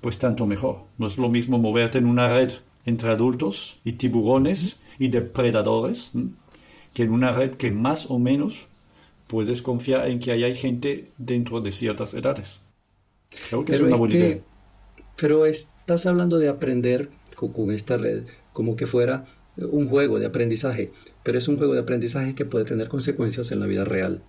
pues 0.00 0.18
tanto 0.18 0.46
mejor. 0.46 0.78
No 0.96 1.06
es 1.06 1.18
lo 1.18 1.28
mismo 1.28 1.58
moverte 1.58 1.98
en 1.98 2.06
una 2.06 2.26
red 2.28 2.52
entre 2.86 3.10
adultos 3.10 3.80
y 3.84 3.92
tiburones 3.92 4.80
y 4.98 5.08
depredadores 5.08 6.12
que 6.94 7.02
en 7.02 7.12
una 7.12 7.32
red 7.32 7.52
que 7.56 7.70
más 7.70 8.10
o 8.10 8.18
menos 8.18 8.69
puedes 9.30 9.62
confiar 9.62 10.08
en 10.08 10.18
que 10.18 10.32
hay 10.32 10.54
gente 10.54 11.06
dentro 11.16 11.60
de 11.60 11.70
ciertas 11.70 12.14
edades. 12.14 12.58
Creo 13.48 13.64
que 13.64 13.72
es 13.72 13.80
una 13.80 13.96
buena 13.96 14.14
idea. 14.14 14.38
Pero 15.16 15.46
estás 15.46 16.04
hablando 16.06 16.38
de 16.38 16.48
aprender 16.48 17.10
con, 17.36 17.70
esta 17.70 17.96
red 17.96 18.24
como 18.52 18.74
que 18.74 18.86
fuera 18.86 19.24
un 19.56 19.88
juego 19.88 20.18
de 20.18 20.26
aprendizaje, 20.26 20.90
pero 21.22 21.38
es 21.38 21.46
un 21.46 21.58
juego 21.58 21.74
de 21.74 21.80
aprendizaje 21.80 22.34
que 22.34 22.44
puede 22.44 22.64
tener 22.64 22.88
consecuencias 22.88 23.52
en 23.52 23.60
la 23.60 23.66
vida 23.66 23.84
real. 23.84 24.22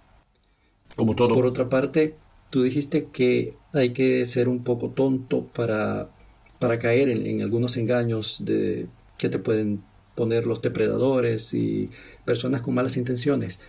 Como 0.95 1.15
todo. 1.15 1.33
Por 1.33 1.47
otra 1.47 1.67
parte, 1.67 2.13
tú 2.51 2.61
dijiste 2.61 3.07
que 3.11 3.55
hay 3.73 3.93
que 3.93 4.23
ser 4.25 4.47
un 4.47 4.63
poco 4.63 4.89
tonto 4.89 5.47
para, 5.47 6.11
para 6.59 6.77
caer 6.77 7.09
en, 7.09 7.41
algunos 7.41 7.75
engaños 7.77 8.43
de, 8.45 8.87
que 9.17 9.29
te 9.29 9.39
pueden 9.39 9.83
poner 10.13 10.45
los 10.45 10.61
depredadores 10.61 11.55
y 11.55 11.89
personas 12.23 12.61
con 12.61 12.75
malas 12.75 12.97
intenciones. 12.97 13.59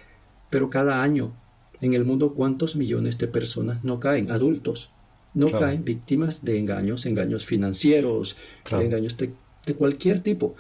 Pero 0.53 0.69
cada 0.69 1.03
año 1.03 1.33
en 1.81 1.95
el 1.95 2.05
mundo, 2.05 2.35
¿cuántos 2.35 2.77
millones 2.77 3.17
de 3.17 3.27
personas 3.27 3.85
no 3.85 3.99
caen? 3.99 4.31
Adultos. 4.31 4.91
No 5.33 5.51
caen 5.51 5.83
víctimas 5.83 6.45
de 6.45 6.59
engaños, 6.59 7.07
engaños 7.07 7.47
financieros, 7.47 8.37
engaños 8.71 9.17
de, 9.17 9.33
cualquier 9.75 10.23
tipo. 10.23 10.55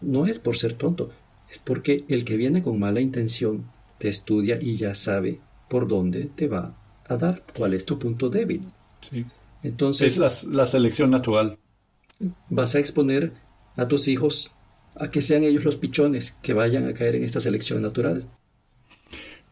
No 0.00 0.24
es 0.24 0.38
por 0.38 0.56
ser 0.56 0.72
tonto, 0.72 1.10
es 1.50 1.58
porque 1.58 2.06
el 2.08 2.24
que 2.24 2.38
viene 2.38 2.62
con 2.62 2.78
mala 2.78 3.02
intención 3.02 3.66
te 3.98 4.08
estudia 4.08 4.58
y 4.58 4.76
ya 4.76 4.94
sabe 4.94 5.40
por 5.68 5.86
dónde 5.88 6.30
te 6.34 6.48
va 6.48 6.74
a 7.06 7.16
dar, 7.18 7.44
cuál 7.54 7.74
es 7.74 7.84
tu 7.84 7.98
punto 7.98 8.30
débil. 8.30 8.62
Sí. 9.02 9.26
Entonces, 9.62 10.18
es 10.18 10.44
la, 10.46 10.64
selección 10.64 11.10
natural. 11.10 11.58
Vas 12.48 12.74
a 12.76 12.78
exponer 12.78 13.34
a 13.76 13.88
tus 13.88 14.08
hijos 14.08 14.52
a 14.96 15.10
que 15.10 15.20
sean 15.20 15.44
ellos 15.44 15.64
los 15.64 15.76
pichones 15.76 16.34
que 16.40 16.54
vayan 16.54 16.88
a 16.88 16.94
caer 16.94 17.16
en 17.16 17.24
esta 17.24 17.40
selección 17.40 17.82
natural. 17.82 18.26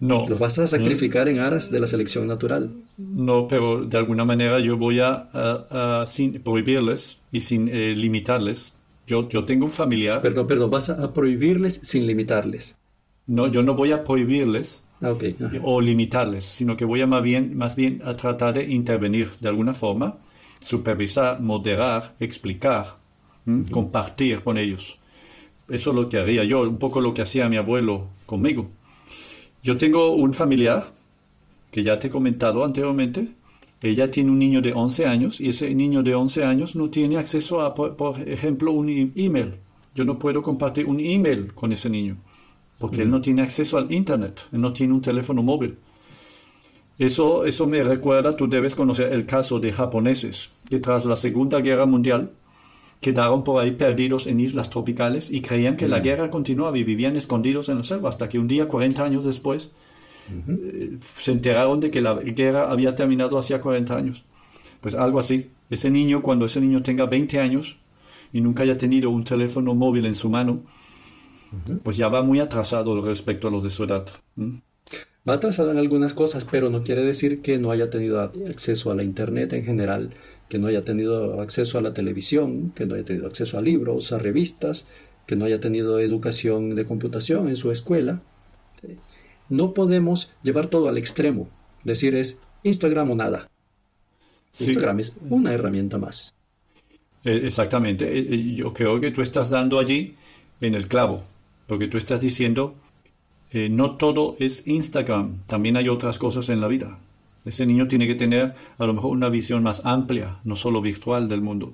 No. 0.02 0.28
Los 0.28 0.40
vas 0.40 0.58
a 0.58 0.66
sacrificar 0.66 1.28
en 1.28 1.38
aras 1.38 1.70
de 1.70 1.78
la 1.78 1.86
selección 1.86 2.26
natural. 2.26 2.72
No, 2.98 3.46
pero 3.46 3.84
de 3.84 3.96
alguna 3.96 4.24
manera 4.24 4.58
yo 4.58 4.76
voy 4.76 4.98
a, 4.98 6.02
sin 6.06 6.42
prohibirles 6.42 7.18
y 7.30 7.38
sin 7.38 7.68
eh, 7.68 7.94
limitarles. 7.94 8.74
Yo, 9.06 9.28
yo 9.28 9.44
tengo 9.44 9.64
un 9.64 9.70
familiar. 9.70 10.20
Perdón, 10.20 10.48
perdón, 10.48 10.70
vas 10.70 10.90
a, 10.90 11.12
prohibirles 11.12 11.74
sin 11.84 12.04
limitarles. 12.04 12.76
No, 13.28 13.46
yo 13.46 13.62
no 13.62 13.74
voy 13.74 13.92
a 13.92 14.02
prohibirles 14.02 14.82
ah, 15.02 15.14
o 15.62 15.80
limitarles, 15.80 16.46
sino 16.46 16.76
que 16.76 16.84
voy 16.84 17.00
a 17.00 17.06
más 17.06 17.22
bien, 17.22 17.56
más 17.56 17.76
bien 17.76 18.02
a 18.04 18.16
tratar 18.16 18.54
de 18.54 18.64
intervenir 18.64 19.30
de 19.38 19.50
alguna 19.50 19.72
forma, 19.72 20.16
supervisar, 20.58 21.40
moderar, 21.40 22.14
explicar, 22.18 22.86
compartir 23.70 24.42
con 24.42 24.58
ellos. 24.58 24.98
Eso 25.68 25.90
es 25.90 25.96
lo 25.96 26.08
que 26.08 26.18
haría 26.18 26.42
yo, 26.42 26.62
un 26.62 26.78
poco 26.78 27.00
lo 27.00 27.14
que 27.14 27.22
hacía 27.22 27.48
mi 27.48 27.56
abuelo 27.56 28.08
conmigo. 28.26 28.68
Yo 29.62 29.76
tengo 29.76 30.14
un 30.14 30.34
familiar 30.34 30.92
que 31.70 31.82
ya 31.82 31.98
te 31.98 32.08
he 32.08 32.10
comentado 32.10 32.64
anteriormente. 32.64 33.28
Ella 33.80 34.10
tiene 34.10 34.30
un 34.30 34.38
niño 34.38 34.60
de 34.60 34.72
11 34.72 35.06
años 35.06 35.40
y 35.40 35.48
ese 35.48 35.74
niño 35.74 36.02
de 36.02 36.14
11 36.14 36.44
años 36.44 36.76
no 36.76 36.90
tiene 36.90 37.16
acceso 37.16 37.60
a, 37.60 37.74
por, 37.74 38.20
ejemplo, 38.28 38.72
un 38.72 39.12
email. 39.16 39.54
Yo 39.94 40.04
no 40.04 40.18
puedo 40.18 40.42
compartir 40.42 40.86
un 40.86 41.00
email 41.00 41.52
con 41.52 41.72
ese 41.72 41.90
niño 41.90 42.16
porque 42.82 43.02
él 43.02 43.10
no 43.10 43.20
tiene 43.20 43.42
acceso 43.42 43.78
al 43.78 43.92
Internet, 43.92 44.42
él 44.50 44.60
no 44.60 44.72
tiene 44.72 44.92
un 44.92 45.00
teléfono 45.00 45.40
móvil. 45.40 45.76
Eso, 46.98 47.44
eso 47.44 47.64
me 47.68 47.80
recuerda, 47.80 48.36
tú 48.36 48.48
debes 48.48 48.74
conocer 48.74 49.12
el 49.12 49.24
caso 49.24 49.60
de 49.60 49.70
japoneses 49.70 50.50
que 50.68 50.80
tras 50.80 51.04
la 51.04 51.14
Segunda 51.14 51.60
Guerra 51.60 51.86
Mundial 51.86 52.32
quedaron 53.02 53.42
por 53.42 53.60
ahí 53.60 53.72
perdidos 53.72 54.28
en 54.28 54.38
islas 54.38 54.70
tropicales 54.70 55.30
y 55.30 55.42
creían 55.42 55.76
que 55.76 55.88
la 55.88 55.98
guerra 55.98 56.30
continuaba 56.30 56.78
y 56.78 56.84
vivían 56.84 57.16
escondidos 57.16 57.68
en 57.68 57.78
la 57.78 57.82
selva 57.82 58.08
hasta 58.08 58.28
que 58.28 58.38
un 58.38 58.46
día, 58.46 58.68
40 58.68 59.04
años 59.04 59.24
después, 59.24 59.72
eh, 60.48 60.96
se 61.00 61.32
enteraron 61.32 61.80
de 61.80 61.90
que 61.90 62.00
la 62.00 62.14
guerra 62.14 62.70
había 62.70 62.94
terminado 62.94 63.36
hacía 63.38 63.60
40 63.60 63.96
años. 63.96 64.24
Pues 64.80 64.94
algo 64.94 65.18
así. 65.18 65.50
Ese 65.68 65.90
niño, 65.90 66.22
cuando 66.22 66.44
ese 66.46 66.60
niño 66.60 66.80
tenga 66.82 67.06
20 67.06 67.40
años 67.40 67.76
y 68.32 68.40
nunca 68.40 68.62
haya 68.62 68.78
tenido 68.78 69.10
un 69.10 69.24
teléfono 69.24 69.74
móvil 69.74 70.06
en 70.06 70.14
su 70.14 70.30
mano, 70.30 70.62
pues 71.82 71.96
ya 71.96 72.06
va 72.06 72.22
muy 72.22 72.38
atrasado 72.38 73.00
respecto 73.02 73.48
a 73.48 73.50
los 73.50 73.64
de 73.64 73.70
su 73.70 73.82
edad. 73.82 74.06
Va 75.28 75.34
atrasado 75.34 75.72
en 75.72 75.78
algunas 75.78 76.14
cosas, 76.14 76.46
pero 76.48 76.70
no 76.70 76.84
quiere 76.84 77.02
decir 77.02 77.42
que 77.42 77.58
no 77.58 77.72
haya 77.72 77.90
tenido 77.90 78.20
acceso 78.20 78.92
a 78.92 78.94
la 78.94 79.02
Internet 79.02 79.52
en 79.54 79.64
general 79.64 80.10
que 80.52 80.58
no 80.58 80.66
haya 80.66 80.84
tenido 80.84 81.40
acceso 81.40 81.78
a 81.78 81.80
la 81.80 81.94
televisión, 81.94 82.74
que 82.76 82.84
no 82.84 82.94
haya 82.94 83.06
tenido 83.06 83.26
acceso 83.26 83.56
a 83.56 83.62
libros, 83.62 84.12
a 84.12 84.18
revistas, 84.18 84.86
que 85.26 85.34
no 85.34 85.46
haya 85.46 85.60
tenido 85.60 85.98
educación 85.98 86.74
de 86.74 86.84
computación 86.84 87.48
en 87.48 87.56
su 87.56 87.70
escuela. 87.70 88.20
No 89.48 89.72
podemos 89.72 90.30
llevar 90.42 90.66
todo 90.66 90.90
al 90.90 90.98
extremo, 90.98 91.48
decir 91.84 92.14
es 92.14 92.38
Instagram 92.64 93.12
o 93.12 93.14
nada. 93.14 93.48
Instagram 94.60 95.00
es 95.00 95.14
una 95.30 95.54
herramienta 95.54 95.96
más. 95.96 96.34
Eh, 97.24 97.40
exactamente. 97.44 98.04
Eh, 98.04 98.26
eh, 98.34 98.54
yo 98.54 98.74
creo 98.74 99.00
que 99.00 99.10
tú 99.10 99.22
estás 99.22 99.48
dando 99.48 99.78
allí 99.78 100.16
en 100.60 100.74
el 100.74 100.86
clavo, 100.86 101.24
porque 101.66 101.88
tú 101.88 101.96
estás 101.96 102.20
diciendo, 102.20 102.74
no 103.54 103.96
todo 103.96 104.36
es 104.38 104.66
Instagram, 104.66 105.44
también 105.46 105.78
hay 105.78 105.88
otras 105.88 106.18
cosas 106.18 106.50
en 106.50 106.60
la 106.60 106.68
vida. 106.68 106.98
Ese 107.44 107.66
niño 107.66 107.88
tiene 107.88 108.06
que 108.06 108.14
tener 108.14 108.54
a 108.78 108.86
lo 108.86 108.94
mejor 108.94 109.10
una 109.10 109.28
visión 109.28 109.62
más 109.62 109.84
amplia, 109.84 110.36
no 110.44 110.54
solo 110.54 110.80
virtual 110.80 111.28
del 111.28 111.40
mundo. 111.40 111.72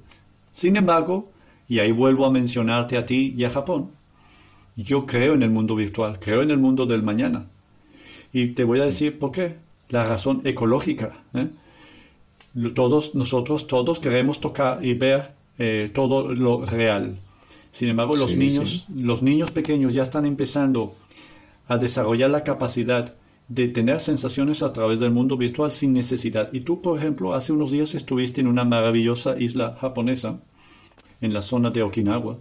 Sin 0.53 0.77
embargo, 0.77 1.31
y 1.69 1.81
ahí 1.81 1.93
vuelvo 1.93 2.25
a 2.25 2.31
mencionarte 2.31 2.97
a 2.97 3.05
ti 3.05 3.35
y 3.37 3.45
a 3.45 3.51
Japón, 3.51 3.91
yo 4.77 5.07
creo 5.07 5.35
en 5.35 5.43
el 5.43 5.51
mundo 5.51 5.75
virtual, 5.75 6.19
creo 6.21 6.43
en 6.43 6.51
el 6.51 6.59
mundo 6.59 6.87
del 6.87 7.03
mañana. 7.03 7.47
Y 8.33 8.49
te 8.49 8.65
voy 8.65 8.81
a 8.81 8.85
decir 8.85 9.19
por 9.19 9.33
qué. 9.33 9.57
La 9.89 10.05
razón 10.05 10.43
ecológica. 10.45 11.17
¿eh? 11.35 11.49
Todos 12.75 13.15
nosotros, 13.15 13.67
todos 13.67 14.01
queremos 14.01 14.41
tocar 14.41 14.85
y 14.85 14.95
ver 14.95 15.31
eh, 15.59 15.91
todo 15.93 16.33
lo 16.35 16.65
real. 16.65 17.17
Sin 17.73 17.89
embargo, 17.89 18.17
los 18.17 18.37
niños, 18.37 18.87
los 18.95 19.23
niños 19.23 19.51
pequeños 19.51 19.95
ya 19.95 20.03
están 20.03 20.27
empezando 20.27 20.95
a 21.69 21.79
desarrollar 21.79 22.31
la 22.31 22.45
capacidad 22.45 23.15
de 23.49 23.69
tener 23.69 23.99
sensaciones 24.01 24.63
a 24.63 24.73
través 24.73 25.01
del 25.01 25.11
mundo 25.11 25.37
virtual 25.37 25.71
sin 25.71 25.95
necesidad. 25.95 26.51
Y 26.53 26.61
tú, 26.61 26.83
por 26.83 26.99
ejemplo, 26.99 27.35
hace 27.35 27.53
unos 27.53 27.71
días 27.71 27.95
estuviste 27.95 28.43
en 28.43 28.47
una 28.47 28.65
maravillosa 28.65 29.39
isla 29.39 29.77
japonesa, 29.81 30.39
en 31.21 31.33
la 31.33 31.41
zona 31.41 31.71
de 31.71 31.83
Okinawa. 31.83 32.37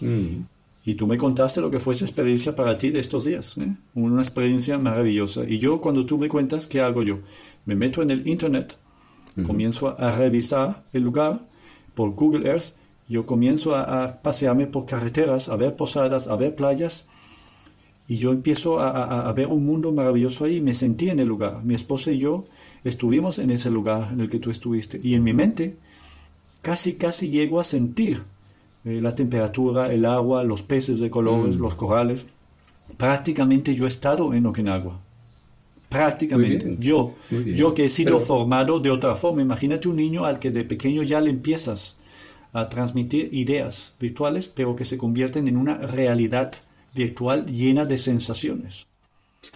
Mm. 0.00 0.42
Y 0.84 0.94
tú 0.94 1.06
me 1.06 1.16
contaste 1.16 1.60
lo 1.60 1.70
que 1.70 1.78
fue 1.78 1.94
esa 1.94 2.04
experiencia 2.04 2.54
para 2.54 2.76
ti 2.76 2.90
de 2.90 2.98
estos 2.98 3.24
días. 3.24 3.56
¿eh? 3.58 3.74
Una 3.94 4.20
experiencia 4.20 4.78
maravillosa. 4.78 5.44
Y 5.44 5.58
yo, 5.58 5.80
cuando 5.80 6.04
tú 6.04 6.18
me 6.18 6.28
cuentas, 6.28 6.66
¿qué 6.66 6.80
hago 6.80 7.02
yo? 7.02 7.18
Me 7.64 7.74
meto 7.74 8.02
en 8.02 8.10
el 8.10 8.26
Internet, 8.26 8.76
comienzo 9.46 9.94
a, 9.98 10.16
revisar 10.16 10.82
el 10.92 11.02
lugar 11.02 11.40
por 11.94 12.10
Google 12.10 12.48
Earth, 12.48 12.74
yo 13.08 13.26
comienzo 13.26 13.74
a 13.74 14.20
pasearme 14.22 14.66
por 14.66 14.86
carreteras, 14.86 15.48
a 15.48 15.56
ver 15.56 15.74
posadas, 15.74 16.28
a 16.28 16.36
ver 16.36 16.54
playas, 16.54 17.08
y 18.10 18.16
yo 18.16 18.32
empiezo 18.32 18.80
a, 18.80 19.32
ver 19.34 19.46
un 19.46 19.64
mundo 19.64 19.92
maravilloso 19.92 20.44
ahí. 20.44 20.60
Me 20.60 20.74
sentí 20.74 21.08
en 21.10 21.20
el 21.20 21.28
lugar. 21.28 21.60
Mi 21.62 21.76
esposa 21.76 22.10
y 22.10 22.18
yo 22.18 22.44
estuvimos 22.82 23.38
en 23.38 23.52
ese 23.52 23.70
lugar 23.70 24.08
en 24.12 24.18
el 24.18 24.28
que 24.28 24.40
tú 24.40 24.50
estuviste. 24.50 25.00
Y 25.00 25.14
en 25.14 25.22
mi 25.22 25.32
mente 25.32 25.76
casi, 26.60 26.96
casi 26.96 27.28
llego 27.28 27.60
a 27.60 27.64
sentir 27.64 28.20
eh, 28.84 28.98
la 29.00 29.14
temperatura, 29.14 29.92
el 29.92 30.04
agua, 30.06 30.42
los 30.42 30.64
peces 30.64 30.98
de 30.98 31.08
colores, 31.08 31.56
mm. 31.56 31.60
los 31.60 31.76
corales. 31.76 32.26
Prácticamente 32.96 33.76
yo 33.76 33.84
he 33.84 33.88
estado 33.88 34.34
en 34.34 34.44
Okinawa. 34.44 34.98
Prácticamente. 35.88 36.78
Yo, 36.80 37.14
yo 37.30 37.74
que 37.74 37.84
he 37.84 37.88
sido 37.88 38.18
formado 38.18 38.80
de 38.80 38.90
otra 38.90 39.14
forma. 39.14 39.40
Imagínate 39.40 39.86
un 39.86 39.94
niño 39.94 40.24
al 40.24 40.40
que 40.40 40.50
de 40.50 40.64
pequeño 40.64 41.04
ya 41.04 41.20
le 41.20 41.30
empiezas 41.30 41.96
a 42.52 42.68
transmitir 42.68 43.28
ideas 43.32 43.94
virtuales, 44.00 44.48
pero 44.48 44.74
que 44.74 44.84
se 44.84 44.98
convierten 44.98 45.46
en 45.46 45.56
una 45.56 45.78
realidad 45.78 46.54
virtual 46.94 47.46
llena 47.46 47.84
de 47.84 47.98
sensaciones. 47.98 48.86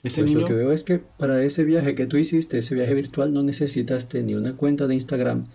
Ese 0.02 0.22
pues 0.22 0.34
Lo 0.34 0.46
que 0.46 0.54
veo 0.54 0.72
es 0.72 0.84
que 0.84 0.98
para 0.98 1.42
ese 1.42 1.64
viaje 1.64 1.94
que 1.94 2.06
tú 2.06 2.16
hiciste, 2.16 2.58
ese 2.58 2.74
viaje 2.74 2.94
virtual, 2.94 3.32
no 3.32 3.42
necesitaste 3.42 4.22
ni 4.22 4.34
una 4.34 4.56
cuenta 4.56 4.86
de 4.86 4.94
Instagram, 4.94 5.46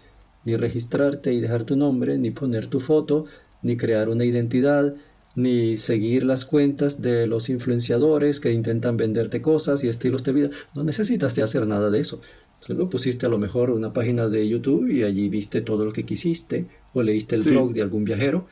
ni 0.46 0.56
registrarte 0.56 1.34
y 1.34 1.40
dejar 1.40 1.64
tu 1.64 1.76
nombre, 1.76 2.18
ni 2.18 2.32
poner 2.32 2.68
tu 2.68 2.80
foto, 2.80 3.26
ni 3.62 3.78
crear 3.78 4.10
una 4.10 4.26
identidad, 4.26 4.96
ni 5.36 5.78
seguir 5.78 6.24
las 6.24 6.46
cuentas 6.46 7.02
de 7.02 7.28
los 7.28 7.50
influenciadores 7.50 8.40
que 8.40 8.52
intentan 8.52 8.98
venderte 8.98 9.42
cosas 9.42 9.84
y 9.84 9.88
estilos 9.88 10.24
de 10.24 10.34
vida. 10.34 10.50
No 10.76 10.84
necesitaste 10.84 11.42
hacer 11.42 11.66
nada 11.68 11.90
de 11.90 12.00
eso. 12.00 12.22
Solo 12.60 12.90
pusiste 12.90 13.26
a 13.26 13.30
lo 13.30 13.38
mejor 13.38 13.70
una 13.72 13.94
página 13.94 14.28
de 14.28 14.48
YouTube 14.48 14.90
y 14.90 15.04
allí 15.04 15.30
viste 15.30 15.62
todo 15.62 15.86
lo 15.86 15.94
que 15.94 16.06
quisiste 16.06 16.66
o 16.94 17.02
leíste 17.02 17.36
el 17.36 17.42
blog 17.44 17.74
de 17.74 17.82
algún 17.82 18.04
viajero. 18.04 18.48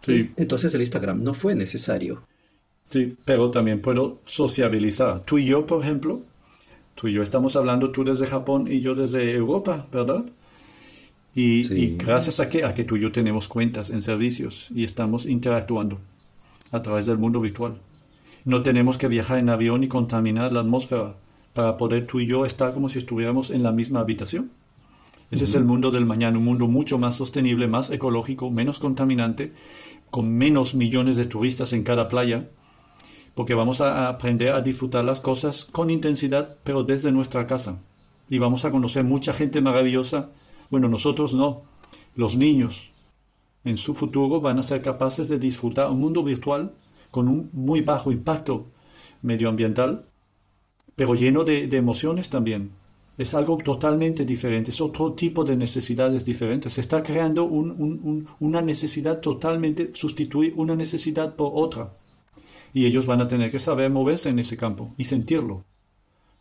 Sí. 0.00 0.30
Entonces 0.36 0.74
el 0.74 0.80
Instagram 0.80 1.22
no 1.22 1.32
fue 1.32 1.54
necesario. 1.54 2.26
Sí, 2.92 3.16
pero 3.24 3.50
también 3.50 3.80
puedo 3.80 4.18
sociabilizar. 4.26 5.22
Tú 5.24 5.38
y 5.38 5.46
yo, 5.46 5.66
por 5.66 5.82
ejemplo, 5.82 6.20
tú 6.94 7.08
y 7.08 7.14
yo 7.14 7.22
estamos 7.22 7.56
hablando 7.56 7.90
tú 7.90 8.04
desde 8.04 8.26
Japón 8.26 8.68
y 8.70 8.80
yo 8.80 8.94
desde 8.94 9.32
Europa, 9.34 9.86
¿verdad? 9.90 10.26
Y, 11.34 11.96
gracias 11.96 12.38
a 12.40 12.50
que, 12.50 12.64
a 12.64 12.74
que 12.74 12.84
tú 12.84 12.96
y 12.96 13.00
yo 13.00 13.10
tenemos 13.10 13.48
cuentas 13.48 13.88
en 13.88 14.02
servicios 14.02 14.68
y 14.74 14.84
estamos 14.84 15.24
interactuando 15.24 16.00
a 16.70 16.82
través 16.82 17.06
del 17.06 17.16
mundo 17.16 17.40
virtual. 17.40 17.76
No 18.44 18.62
tenemos 18.62 18.98
que 18.98 19.08
viajar 19.08 19.38
en 19.38 19.48
avión 19.48 19.82
y 19.84 19.88
contaminar 19.88 20.52
la 20.52 20.60
atmósfera 20.60 21.14
para 21.54 21.78
poder 21.78 22.06
tú 22.06 22.20
y 22.20 22.26
yo 22.26 22.44
estar 22.44 22.74
como 22.74 22.90
si 22.90 22.98
estuviéramos 22.98 23.50
en 23.50 23.62
la 23.62 23.72
misma 23.72 24.00
habitación. 24.00 24.50
Ese 25.30 25.44
es 25.44 25.54
el 25.54 25.64
mundo 25.64 25.90
del 25.90 26.04
mañana, 26.04 26.36
un 26.36 26.44
mundo 26.44 26.68
mucho 26.68 26.98
más 26.98 27.14
sostenible, 27.14 27.68
más 27.68 27.90
ecológico, 27.90 28.50
menos 28.50 28.78
contaminante, 28.78 29.54
con 30.10 30.30
menos 30.30 30.74
millones 30.74 31.16
de 31.16 31.24
turistas 31.24 31.72
en 31.72 31.84
cada 31.84 32.08
playa, 32.08 32.44
porque 33.34 33.54
vamos 33.54 33.80
a 33.80 34.08
aprender 34.08 34.52
a 34.52 34.60
disfrutar 34.60 35.04
las 35.04 35.20
cosas 35.20 35.64
con 35.64 35.90
intensidad, 35.90 36.56
pero 36.64 36.84
desde 36.84 37.12
nuestra 37.12 37.46
casa. 37.46 37.80
Y 38.28 38.38
vamos 38.38 38.64
a 38.64 38.70
conocer 38.70 39.04
mucha 39.04 39.32
gente 39.32 39.60
maravillosa. 39.60 40.30
Bueno, 40.70 40.88
nosotros 40.88 41.34
no, 41.34 41.62
los 42.14 42.36
niños. 42.36 42.90
En 43.64 43.76
su 43.76 43.94
futuro 43.94 44.40
van 44.40 44.58
a 44.58 44.62
ser 44.62 44.82
capaces 44.82 45.28
de 45.28 45.38
disfrutar 45.38 45.90
un 45.90 46.00
mundo 46.00 46.22
virtual 46.22 46.72
con 47.10 47.28
un 47.28 47.48
muy 47.52 47.80
bajo 47.80 48.10
impacto 48.12 48.66
medioambiental, 49.22 50.04
pero 50.96 51.14
lleno 51.14 51.44
de, 51.44 51.64
emociones 51.76 52.28
también. 52.28 52.70
Es 53.16 53.34
algo 53.34 53.58
totalmente 53.58 54.24
diferente, 54.24 54.70
es 54.70 54.80
otro 54.80 55.12
tipo 55.12 55.44
de 55.44 55.56
necesidades 55.56 56.24
diferentes. 56.24 56.72
Se 56.72 56.80
está 56.80 57.02
creando 57.02 57.44
una 57.44 58.62
necesidad 58.62 59.20
totalmente, 59.20 59.90
sustituir 59.94 60.54
una 60.56 60.74
necesidad 60.74 61.36
por 61.36 61.52
otra 61.54 61.92
y 62.74 62.86
ellos 62.86 63.06
van 63.06 63.20
a 63.20 63.28
tener 63.28 63.50
que 63.50 63.58
saber 63.58 63.90
moverse 63.90 64.30
en 64.30 64.38
ese 64.38 64.56
campo 64.56 64.94
y 64.96 65.04
sentirlo 65.04 65.64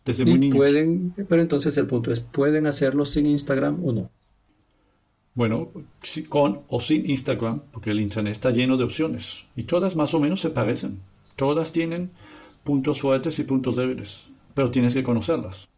desde 0.06 0.26
muy 0.26 0.40
niños. 0.40 0.58
Pueden, 0.58 1.14
pero 1.28 1.42
entonces 1.42 1.78
el 1.78 1.88
punto 1.88 2.12
es, 2.12 2.20
¿pueden 2.20 2.68
hacerlo 2.68 3.06
sin 3.06 3.26
Instagram 3.26 3.84
o 3.84 3.92
no? 3.92 4.10
Bueno, 5.34 5.70
con 6.28 6.62
o 6.68 6.82
sin 6.82 7.10
Instagram, 7.10 7.62
porque 7.72 7.92
el 7.92 8.02
Internet 8.02 8.34
está 8.34 8.52
lleno 8.52 8.76
de 8.78 8.84
opciones 8.84 9.46
y 9.56 9.64
todas 9.64 9.96
más 9.96 10.14
o 10.14 10.20
menos 10.20 10.42
se 10.42 10.50
parecen. 10.50 11.00
Todas 11.36 11.72
tienen 11.72 12.12
puntos 12.64 13.02
fuertes 13.02 13.40
y 13.40 13.44
puntos 13.44 13.76
débiles, 13.76 14.30
pero 14.54 14.72
tienes 14.72 14.94
que 14.94 15.04
conocerlas. 15.04 15.70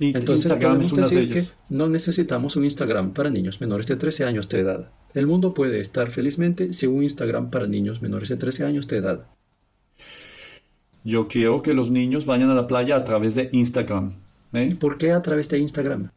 Entonces, 0.00 0.46
Instagram 0.46 0.80
es 0.80 0.92
una 0.92 1.08
de 1.08 1.20
ellas. 1.20 1.50
Que 1.50 1.74
no 1.74 1.88
necesitamos 1.88 2.56
un 2.56 2.64
Instagram 2.64 3.12
para 3.12 3.30
niños 3.30 3.60
menores 3.60 3.86
de 3.86 3.96
13 3.96 4.24
años 4.24 4.48
de 4.48 4.60
edad. 4.60 4.90
El 5.16 5.26
mundo 5.26 5.54
puede 5.54 5.80
estar 5.80 6.10
felizmente 6.10 6.74
sin 6.74 6.90
un 6.90 7.02
Instagram 7.02 7.48
para 7.48 7.66
niños 7.66 8.02
menores 8.02 8.28
de 8.28 8.36
13 8.36 8.66
años 8.66 8.86
de 8.86 8.98
edad. 8.98 9.26
Yo 11.04 11.26
quiero 11.26 11.62
que 11.62 11.72
los 11.72 11.90
niños 11.90 12.26
vayan 12.26 12.50
a 12.50 12.54
la 12.54 12.66
playa 12.66 12.96
a 12.96 13.04
través 13.04 13.34
de 13.34 13.48
Instagram. 13.50 14.12
¿eh? 14.52 14.76
¿Por 14.78 14.98
qué 14.98 15.12
a 15.12 15.22
través 15.22 15.48
de 15.48 15.58
Instagram? 15.58 16.10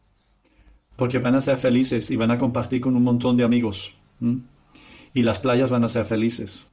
Porque 0.97 1.17
van 1.17 1.35
a 1.35 1.39
ser 1.39 1.55
felices 1.55 2.11
y 2.11 2.17
van 2.17 2.31
a 2.31 2.37
compartir 2.37 2.81
con 2.81 2.97
un 2.97 3.03
montón 3.03 3.37
de 3.37 3.45
amigos. 3.45 3.93
Y 5.13 5.23
las 5.23 5.39
playas 5.39 5.71
van 5.71 5.85
a 5.85 5.87
ser 5.87 6.03
felices. 6.03 6.67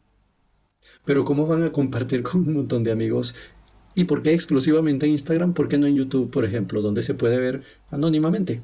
Pero 1.05 1.25
¿cómo 1.25 1.47
van 1.47 1.63
a 1.63 1.71
compartir 1.71 2.25
con 2.25 2.41
un 2.41 2.55
montón 2.55 2.83
de 2.83 2.91
amigos? 2.91 3.37
¿Y 3.95 4.03
por 4.03 4.25
qué 4.25 4.35
exclusivamente 4.35 5.07
en 5.07 5.13
Instagram? 5.13 5.55
¿Por 5.55 5.69
qué 5.69 5.79
no 5.79 5.87
en 5.87 5.95
YouTube, 5.95 6.29
por 6.33 6.45
ejemplo, 6.45 6.83
donde 6.83 7.05
se 7.05 7.15
puede 7.15 7.39
ver 7.39 7.63
anónimamente? 7.89 8.63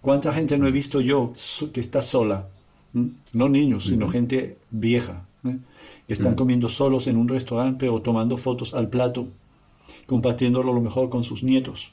¿Cuánta 0.00 0.32
gente 0.32 0.56
no 0.58 0.66
he 0.66 0.72
visto 0.72 1.00
yo 1.00 1.32
que 1.72 1.80
está 1.80 2.02
sola? 2.02 2.46
¿Mm? 2.92 3.06
No 3.32 3.48
niños, 3.48 3.86
sino 3.86 4.08
gente 4.08 4.56
vieja, 4.70 5.24
¿eh? 5.44 5.56
que 6.06 6.12
están 6.14 6.34
comiendo 6.34 6.68
solos 6.68 7.06
en 7.06 7.16
un 7.16 7.28
restaurante 7.28 7.88
o 7.88 8.00
tomando 8.00 8.36
fotos 8.36 8.74
al 8.74 8.88
plato, 8.88 9.28
compartiéndolo 10.06 10.72
lo 10.72 10.80
mejor 10.80 11.08
con 11.08 11.24
sus 11.24 11.42
nietos. 11.42 11.92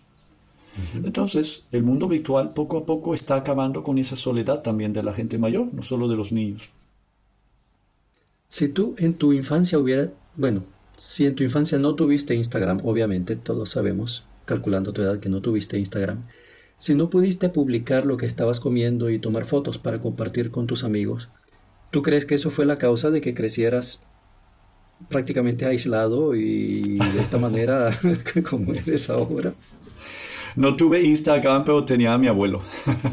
Entonces, 0.94 1.64
el 1.72 1.84
mundo 1.84 2.08
virtual 2.08 2.54
poco 2.54 2.78
a 2.78 2.86
poco 2.86 3.14
está 3.14 3.36
acabando 3.36 3.82
con 3.84 3.98
esa 3.98 4.16
soledad 4.16 4.62
también 4.62 4.92
de 4.92 5.04
la 5.04 5.14
gente 5.14 5.38
mayor, 5.38 5.74
no 5.74 5.82
solo 5.82 6.08
de 6.08 6.18
los 6.18 6.32
niños. 6.32 6.70
Si 8.50 8.70
tú 8.70 8.96
en 8.98 9.14
tu 9.14 9.34
infancia 9.34 9.80
hubiera, 9.80 10.10
bueno, 10.36 10.64
si 10.98 11.26
en 11.26 11.36
tu 11.36 11.44
infancia 11.44 11.78
no 11.78 11.96
tuviste 11.96 12.36
Instagram, 12.36 12.82
obviamente 12.84 13.36
todos 13.36 13.70
sabemos, 13.70 14.24
calculando 14.46 14.94
tu 14.94 15.02
edad, 15.02 15.20
que 15.20 15.30
no 15.30 15.42
tuviste 15.42 15.78
Instagram, 15.78 16.24
si 16.78 16.96
no 16.96 17.10
pudiste 17.10 17.50
publicar 17.50 18.06
lo 18.06 18.18
que 18.18 18.26
estabas 18.26 18.60
comiendo 18.60 19.10
y 19.10 19.20
tomar 19.20 19.46
fotos 19.46 19.78
para 19.78 20.00
compartir 20.00 20.52
con 20.52 20.68
tus 20.68 20.84
amigos, 20.84 21.30
¿tú 21.92 22.02
crees 22.02 22.26
que 22.26 22.36
eso 22.36 22.50
fue 22.50 22.66
la 22.66 22.78
causa 22.78 23.12
de 23.12 23.22
que 23.22 23.34
crecieras 23.34 24.02
prácticamente 25.10 25.66
aislado 25.66 26.36
y 26.36 26.98
de 26.98 27.22
esta 27.22 27.38
manera 27.38 27.92
como 28.50 28.74
eres 28.74 29.10
ahora? 29.10 29.54
No 30.56 30.76
tuve 30.76 31.02
Instagram, 31.02 31.66
pero 31.66 31.84
tenía 31.84 32.14
a 32.14 32.18
mi 32.18 32.28
abuelo, 32.28 32.62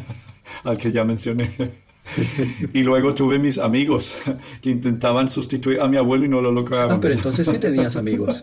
al 0.64 0.78
que 0.78 0.92
ya 0.92 1.04
mencioné. 1.04 1.56
y 2.72 2.82
luego 2.82 3.14
tuve 3.14 3.38
mis 3.38 3.58
amigos 3.58 4.16
que 4.60 4.70
intentaban 4.70 5.28
sustituir 5.28 5.80
a 5.80 5.88
mi 5.88 5.96
abuelo 5.96 6.24
y 6.24 6.28
no 6.28 6.40
lo 6.40 6.50
lograban. 6.50 6.96
Ah, 6.96 6.98
pero 7.00 7.14
entonces 7.14 7.46
sí 7.46 7.58
tenías 7.58 7.96
amigos. 7.96 8.42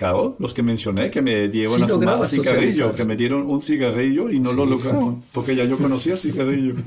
Claro, 0.00 0.34
los 0.38 0.54
que 0.54 0.62
mencioné, 0.62 1.10
que 1.10 1.20
me 1.20 1.48
dieron 1.48 1.82
a 1.82 1.86
fumar 1.86 2.26
cigarrillo, 2.26 2.94
que 2.94 3.04
me 3.04 3.16
dieron 3.16 3.42
un 3.42 3.60
cigarrillo 3.60 4.30
y 4.30 4.40
no 4.40 4.54
lo 4.54 4.64
lograron, 4.64 5.22
porque 5.30 5.54
ya 5.54 5.66
yo 5.66 5.76
conocía 5.76 6.14
el 6.14 6.18
cigarrillo. 6.18 6.74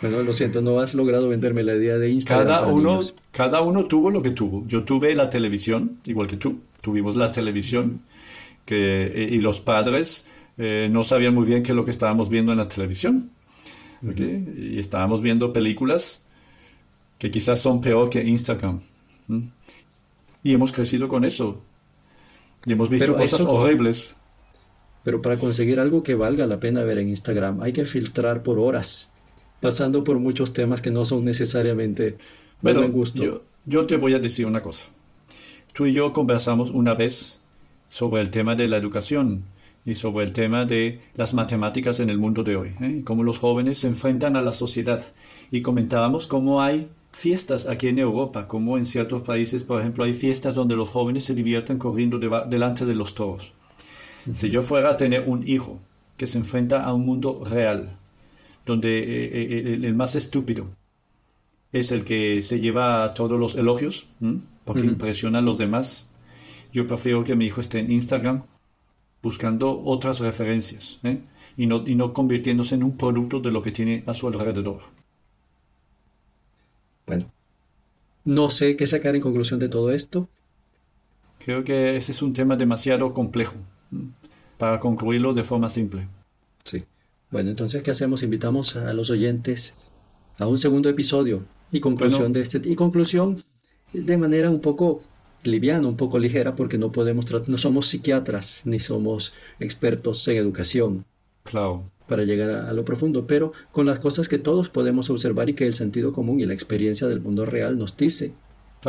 Bueno, 0.00 0.22
lo 0.22 0.32
siento, 0.32 0.62
no 0.62 0.78
has 0.78 0.94
logrado 0.94 1.28
venderme 1.28 1.62
la 1.62 1.74
idea 1.74 1.98
de 1.98 2.08
Instagram. 2.08 2.46
Cada, 2.46 2.66
uno, 2.68 3.00
cada 3.32 3.60
uno 3.60 3.84
tuvo 3.84 4.08
lo 4.08 4.22
que 4.22 4.30
tuvo. 4.30 4.66
Yo 4.66 4.82
tuve 4.82 5.14
la 5.14 5.28
televisión, 5.28 5.98
igual 6.06 6.26
que 6.26 6.38
tú. 6.38 6.60
Tuvimos 6.80 7.16
la 7.16 7.30
televisión 7.30 8.00
que, 8.64 9.06
eh, 9.06 9.28
y 9.30 9.40
los 9.40 9.60
padres 9.60 10.24
eh, 10.56 10.88
no 10.90 11.02
sabían 11.02 11.34
muy 11.34 11.44
bien 11.44 11.62
qué 11.62 11.72
es 11.72 11.76
lo 11.76 11.84
que 11.84 11.90
estábamos 11.90 12.30
viendo 12.30 12.50
en 12.50 12.56
la 12.56 12.68
televisión. 12.68 13.28
Y 14.00 14.78
estábamos 14.78 15.20
viendo 15.20 15.52
películas 15.52 16.24
que 17.18 17.30
quizás 17.30 17.60
son 17.60 17.82
peor 17.82 18.08
que 18.08 18.24
Instagram. 18.24 18.80
Y 20.42 20.54
hemos 20.54 20.72
crecido 20.72 21.08
con 21.08 21.24
eso. 21.24 21.62
Y 22.66 22.72
hemos 22.72 22.88
visto 22.88 23.16
cosas 23.16 23.40
horribles. 23.42 24.14
Pero 25.02 25.22
para 25.22 25.38
conseguir 25.38 25.80
algo 25.80 26.02
que 26.02 26.14
valga 26.14 26.46
la 26.46 26.60
pena 26.60 26.82
ver 26.82 26.98
en 26.98 27.08
Instagram 27.08 27.62
hay 27.62 27.72
que 27.72 27.84
filtrar 27.84 28.42
por 28.42 28.58
horas, 28.58 29.10
pasando 29.60 30.04
por 30.04 30.18
muchos 30.18 30.52
temas 30.52 30.82
que 30.82 30.90
no 30.90 31.04
son 31.04 31.24
necesariamente 31.24 32.18
de 32.60 32.72
buen 32.74 32.92
gusto. 32.92 33.22
Yo, 33.22 33.42
yo 33.64 33.86
te 33.86 33.96
voy 33.96 34.14
a 34.14 34.18
decir 34.18 34.44
una 34.46 34.60
cosa. 34.60 34.88
Tú 35.72 35.86
y 35.86 35.94
yo 35.94 36.12
conversamos 36.12 36.70
una 36.70 36.94
vez 36.94 37.38
sobre 37.88 38.20
el 38.20 38.30
tema 38.30 38.54
de 38.54 38.68
la 38.68 38.76
educación 38.76 39.42
y 39.86 39.94
sobre 39.94 40.26
el 40.26 40.32
tema 40.32 40.66
de 40.66 41.00
las 41.14 41.32
matemáticas 41.32 42.00
en 42.00 42.10
el 42.10 42.18
mundo 42.18 42.42
de 42.42 42.56
hoy, 42.56 42.72
¿eh? 42.80 43.00
cómo 43.04 43.22
los 43.22 43.38
jóvenes 43.38 43.78
se 43.78 43.88
enfrentan 43.88 44.36
a 44.36 44.42
la 44.42 44.52
sociedad. 44.52 45.02
Y 45.50 45.62
comentábamos 45.62 46.26
cómo 46.26 46.62
hay 46.62 46.88
fiestas 47.12 47.66
aquí 47.66 47.88
en 47.88 47.98
Europa, 47.98 48.46
como 48.46 48.78
en 48.78 48.86
ciertos 48.86 49.22
países, 49.22 49.64
por 49.64 49.80
ejemplo, 49.80 50.04
hay 50.04 50.14
fiestas 50.14 50.54
donde 50.54 50.76
los 50.76 50.88
jóvenes 50.88 51.24
se 51.24 51.34
divierten 51.34 51.78
corriendo 51.78 52.18
delante 52.18 52.86
de 52.86 52.94
los 52.94 53.14
toros. 53.14 53.52
Si 54.34 54.50
yo 54.50 54.62
fuera 54.62 54.90
a 54.90 54.96
tener 54.96 55.28
un 55.28 55.46
hijo 55.48 55.80
que 56.16 56.26
se 56.26 56.38
enfrenta 56.38 56.84
a 56.84 56.92
un 56.92 57.06
mundo 57.06 57.42
real, 57.44 57.90
donde 58.66 58.98
eh, 58.98 59.28
eh, 59.32 59.78
el, 59.82 59.94
más 59.94 60.14
estúpido 60.14 60.66
es 61.72 61.92
el 61.92 62.04
que 62.04 62.42
se 62.42 62.60
lleva 62.60 63.14
todos 63.14 63.40
los 63.40 63.54
elogios, 63.54 64.06
porque 64.64 64.82
impresiona 64.82 65.38
a 65.38 65.42
los 65.42 65.58
demás, 65.58 66.08
yo 66.72 66.86
prefiero 66.86 67.24
que 67.24 67.34
mi 67.34 67.46
hijo 67.46 67.60
esté 67.60 67.80
en 67.80 67.90
Instagram 67.90 68.42
buscando 69.22 69.82
otras 69.84 70.20
referencias 70.20 71.00
¿eh? 71.04 71.20
y, 71.56 71.66
no, 71.66 71.86
y 71.86 71.94
no 71.94 72.12
convirtiéndose 72.12 72.74
en 72.74 72.84
un 72.84 72.96
producto 72.96 73.40
de 73.40 73.50
lo 73.50 73.62
que 73.62 73.72
tiene 73.72 74.02
a 74.06 74.14
su 74.14 74.28
alrededor. 74.28 74.80
Bueno, 77.06 77.26
no 78.24 78.50
sé 78.50 78.76
qué 78.76 78.86
sacar 78.86 79.14
en 79.14 79.22
conclusión 79.22 79.60
de 79.60 79.68
todo 79.68 79.92
esto. 79.92 80.28
Creo 81.44 81.64
que 81.64 81.96
ese 81.96 82.12
es 82.12 82.22
un 82.22 82.32
tema 82.32 82.56
demasiado 82.56 83.12
complejo 83.12 83.54
para 84.58 84.78
concluirlo 84.78 85.32
de 85.32 85.42
forma 85.42 85.70
simple. 85.70 86.06
Sí. 86.64 86.84
Bueno, 87.30 87.50
entonces, 87.50 87.82
¿qué 87.82 87.90
hacemos? 87.90 88.22
Invitamos 88.22 88.76
a 88.76 88.92
los 88.92 89.10
oyentes 89.10 89.74
a 90.38 90.46
un 90.46 90.58
segundo 90.58 90.88
episodio 90.88 91.42
Y 91.70 91.80
conclusión 91.80 92.32
de 92.32 92.40
este 92.40 92.60
y 92.64 92.74
conclusión 92.74 93.42
de 93.92 94.16
manera 94.16 94.50
un 94.50 94.60
poco 94.60 95.02
liviana, 95.42 95.88
un 95.88 95.96
poco 95.96 96.18
ligera, 96.18 96.54
porque 96.54 96.78
no 96.78 96.92
podemos 96.92 97.26
no 97.48 97.56
somos 97.56 97.86
psiquiatras 97.88 98.62
ni 98.64 98.80
somos 98.80 99.32
expertos 99.58 100.26
en 100.28 100.36
educación. 100.36 101.04
Claro. 101.44 101.84
Para 102.10 102.24
llegar 102.24 102.50
a, 102.50 102.72
lo 102.72 102.84
profundo, 102.84 103.24
pero 103.24 103.52
con 103.70 103.86
las 103.86 104.00
cosas 104.00 104.28
que 104.28 104.38
todos 104.38 104.68
podemos 104.68 105.10
observar 105.10 105.48
y 105.48 105.54
que 105.54 105.64
el 105.64 105.74
sentido 105.74 106.10
común 106.10 106.40
y 106.40 106.44
la 106.44 106.54
experiencia 106.54 107.06
del 107.06 107.20
mundo 107.20 107.46
real 107.46 107.78
nos 107.78 107.96
dice 107.96 108.32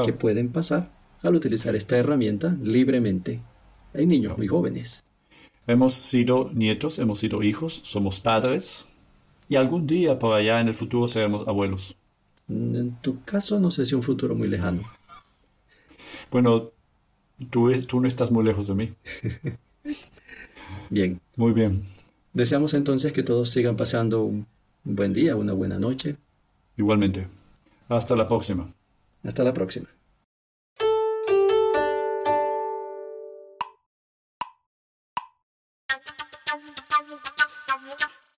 que 0.04 0.12
pueden 0.12 0.50
pasar 0.50 0.92
al 1.22 1.36
utilizar 1.36 1.76
esta 1.76 1.98
herramienta 1.98 2.58
libremente 2.64 3.40
en 3.94 4.10
niños 4.10 4.36
muy 4.40 4.48
jóvenes. 4.48 5.04
Hemos 5.68 5.94
sido 5.94 6.50
nietos, 6.52 6.98
hemos 6.98 7.20
sido 7.20 7.44
hijos, 7.44 7.82
somos 7.84 8.22
padres 8.22 8.88
y 9.48 9.56
algún 9.56 9.86
día 9.86 10.18
por 10.18 10.34
allá 10.34 10.60
en 10.60 10.70
el 10.70 10.74
futuro 10.74 11.08
seremos 11.08 11.48
abuelos. 11.48 11.96
En 12.50 12.98
tu 13.04 13.24
caso 13.24 13.60
no 13.60 13.70
sé 13.70 13.86
si 13.86 13.94
un 13.94 14.02
futuro 14.02 14.34
muy 14.34 14.48
lejano. 14.48 14.82
Bueno, 16.32 16.72
tú, 17.52 17.72
tú 17.84 18.02
no 18.02 18.08
estás 18.08 18.32
muy 18.32 18.44
lejos 18.44 18.66
de 18.66 18.74
mí. 18.74 18.94
bien. 20.90 21.22
Muy 21.36 21.52
bien. 21.52 21.84
Deseamos 22.34 22.74
entonces 22.74 23.12
que 23.14 23.24
todos 23.24 23.50
sigan 23.50 23.76
pasando 23.76 24.24
un 24.24 24.48
buen 24.84 25.14
día, 25.14 25.36
una 25.36 25.54
buena 25.54 25.80
noche. 25.80 26.16
Igualmente. 26.78 27.28
Hasta 27.90 28.16
la 28.16 28.28
próxima. 28.28 28.68
Hasta 29.24 29.44
la 29.44 29.54
próxima. 29.54 29.88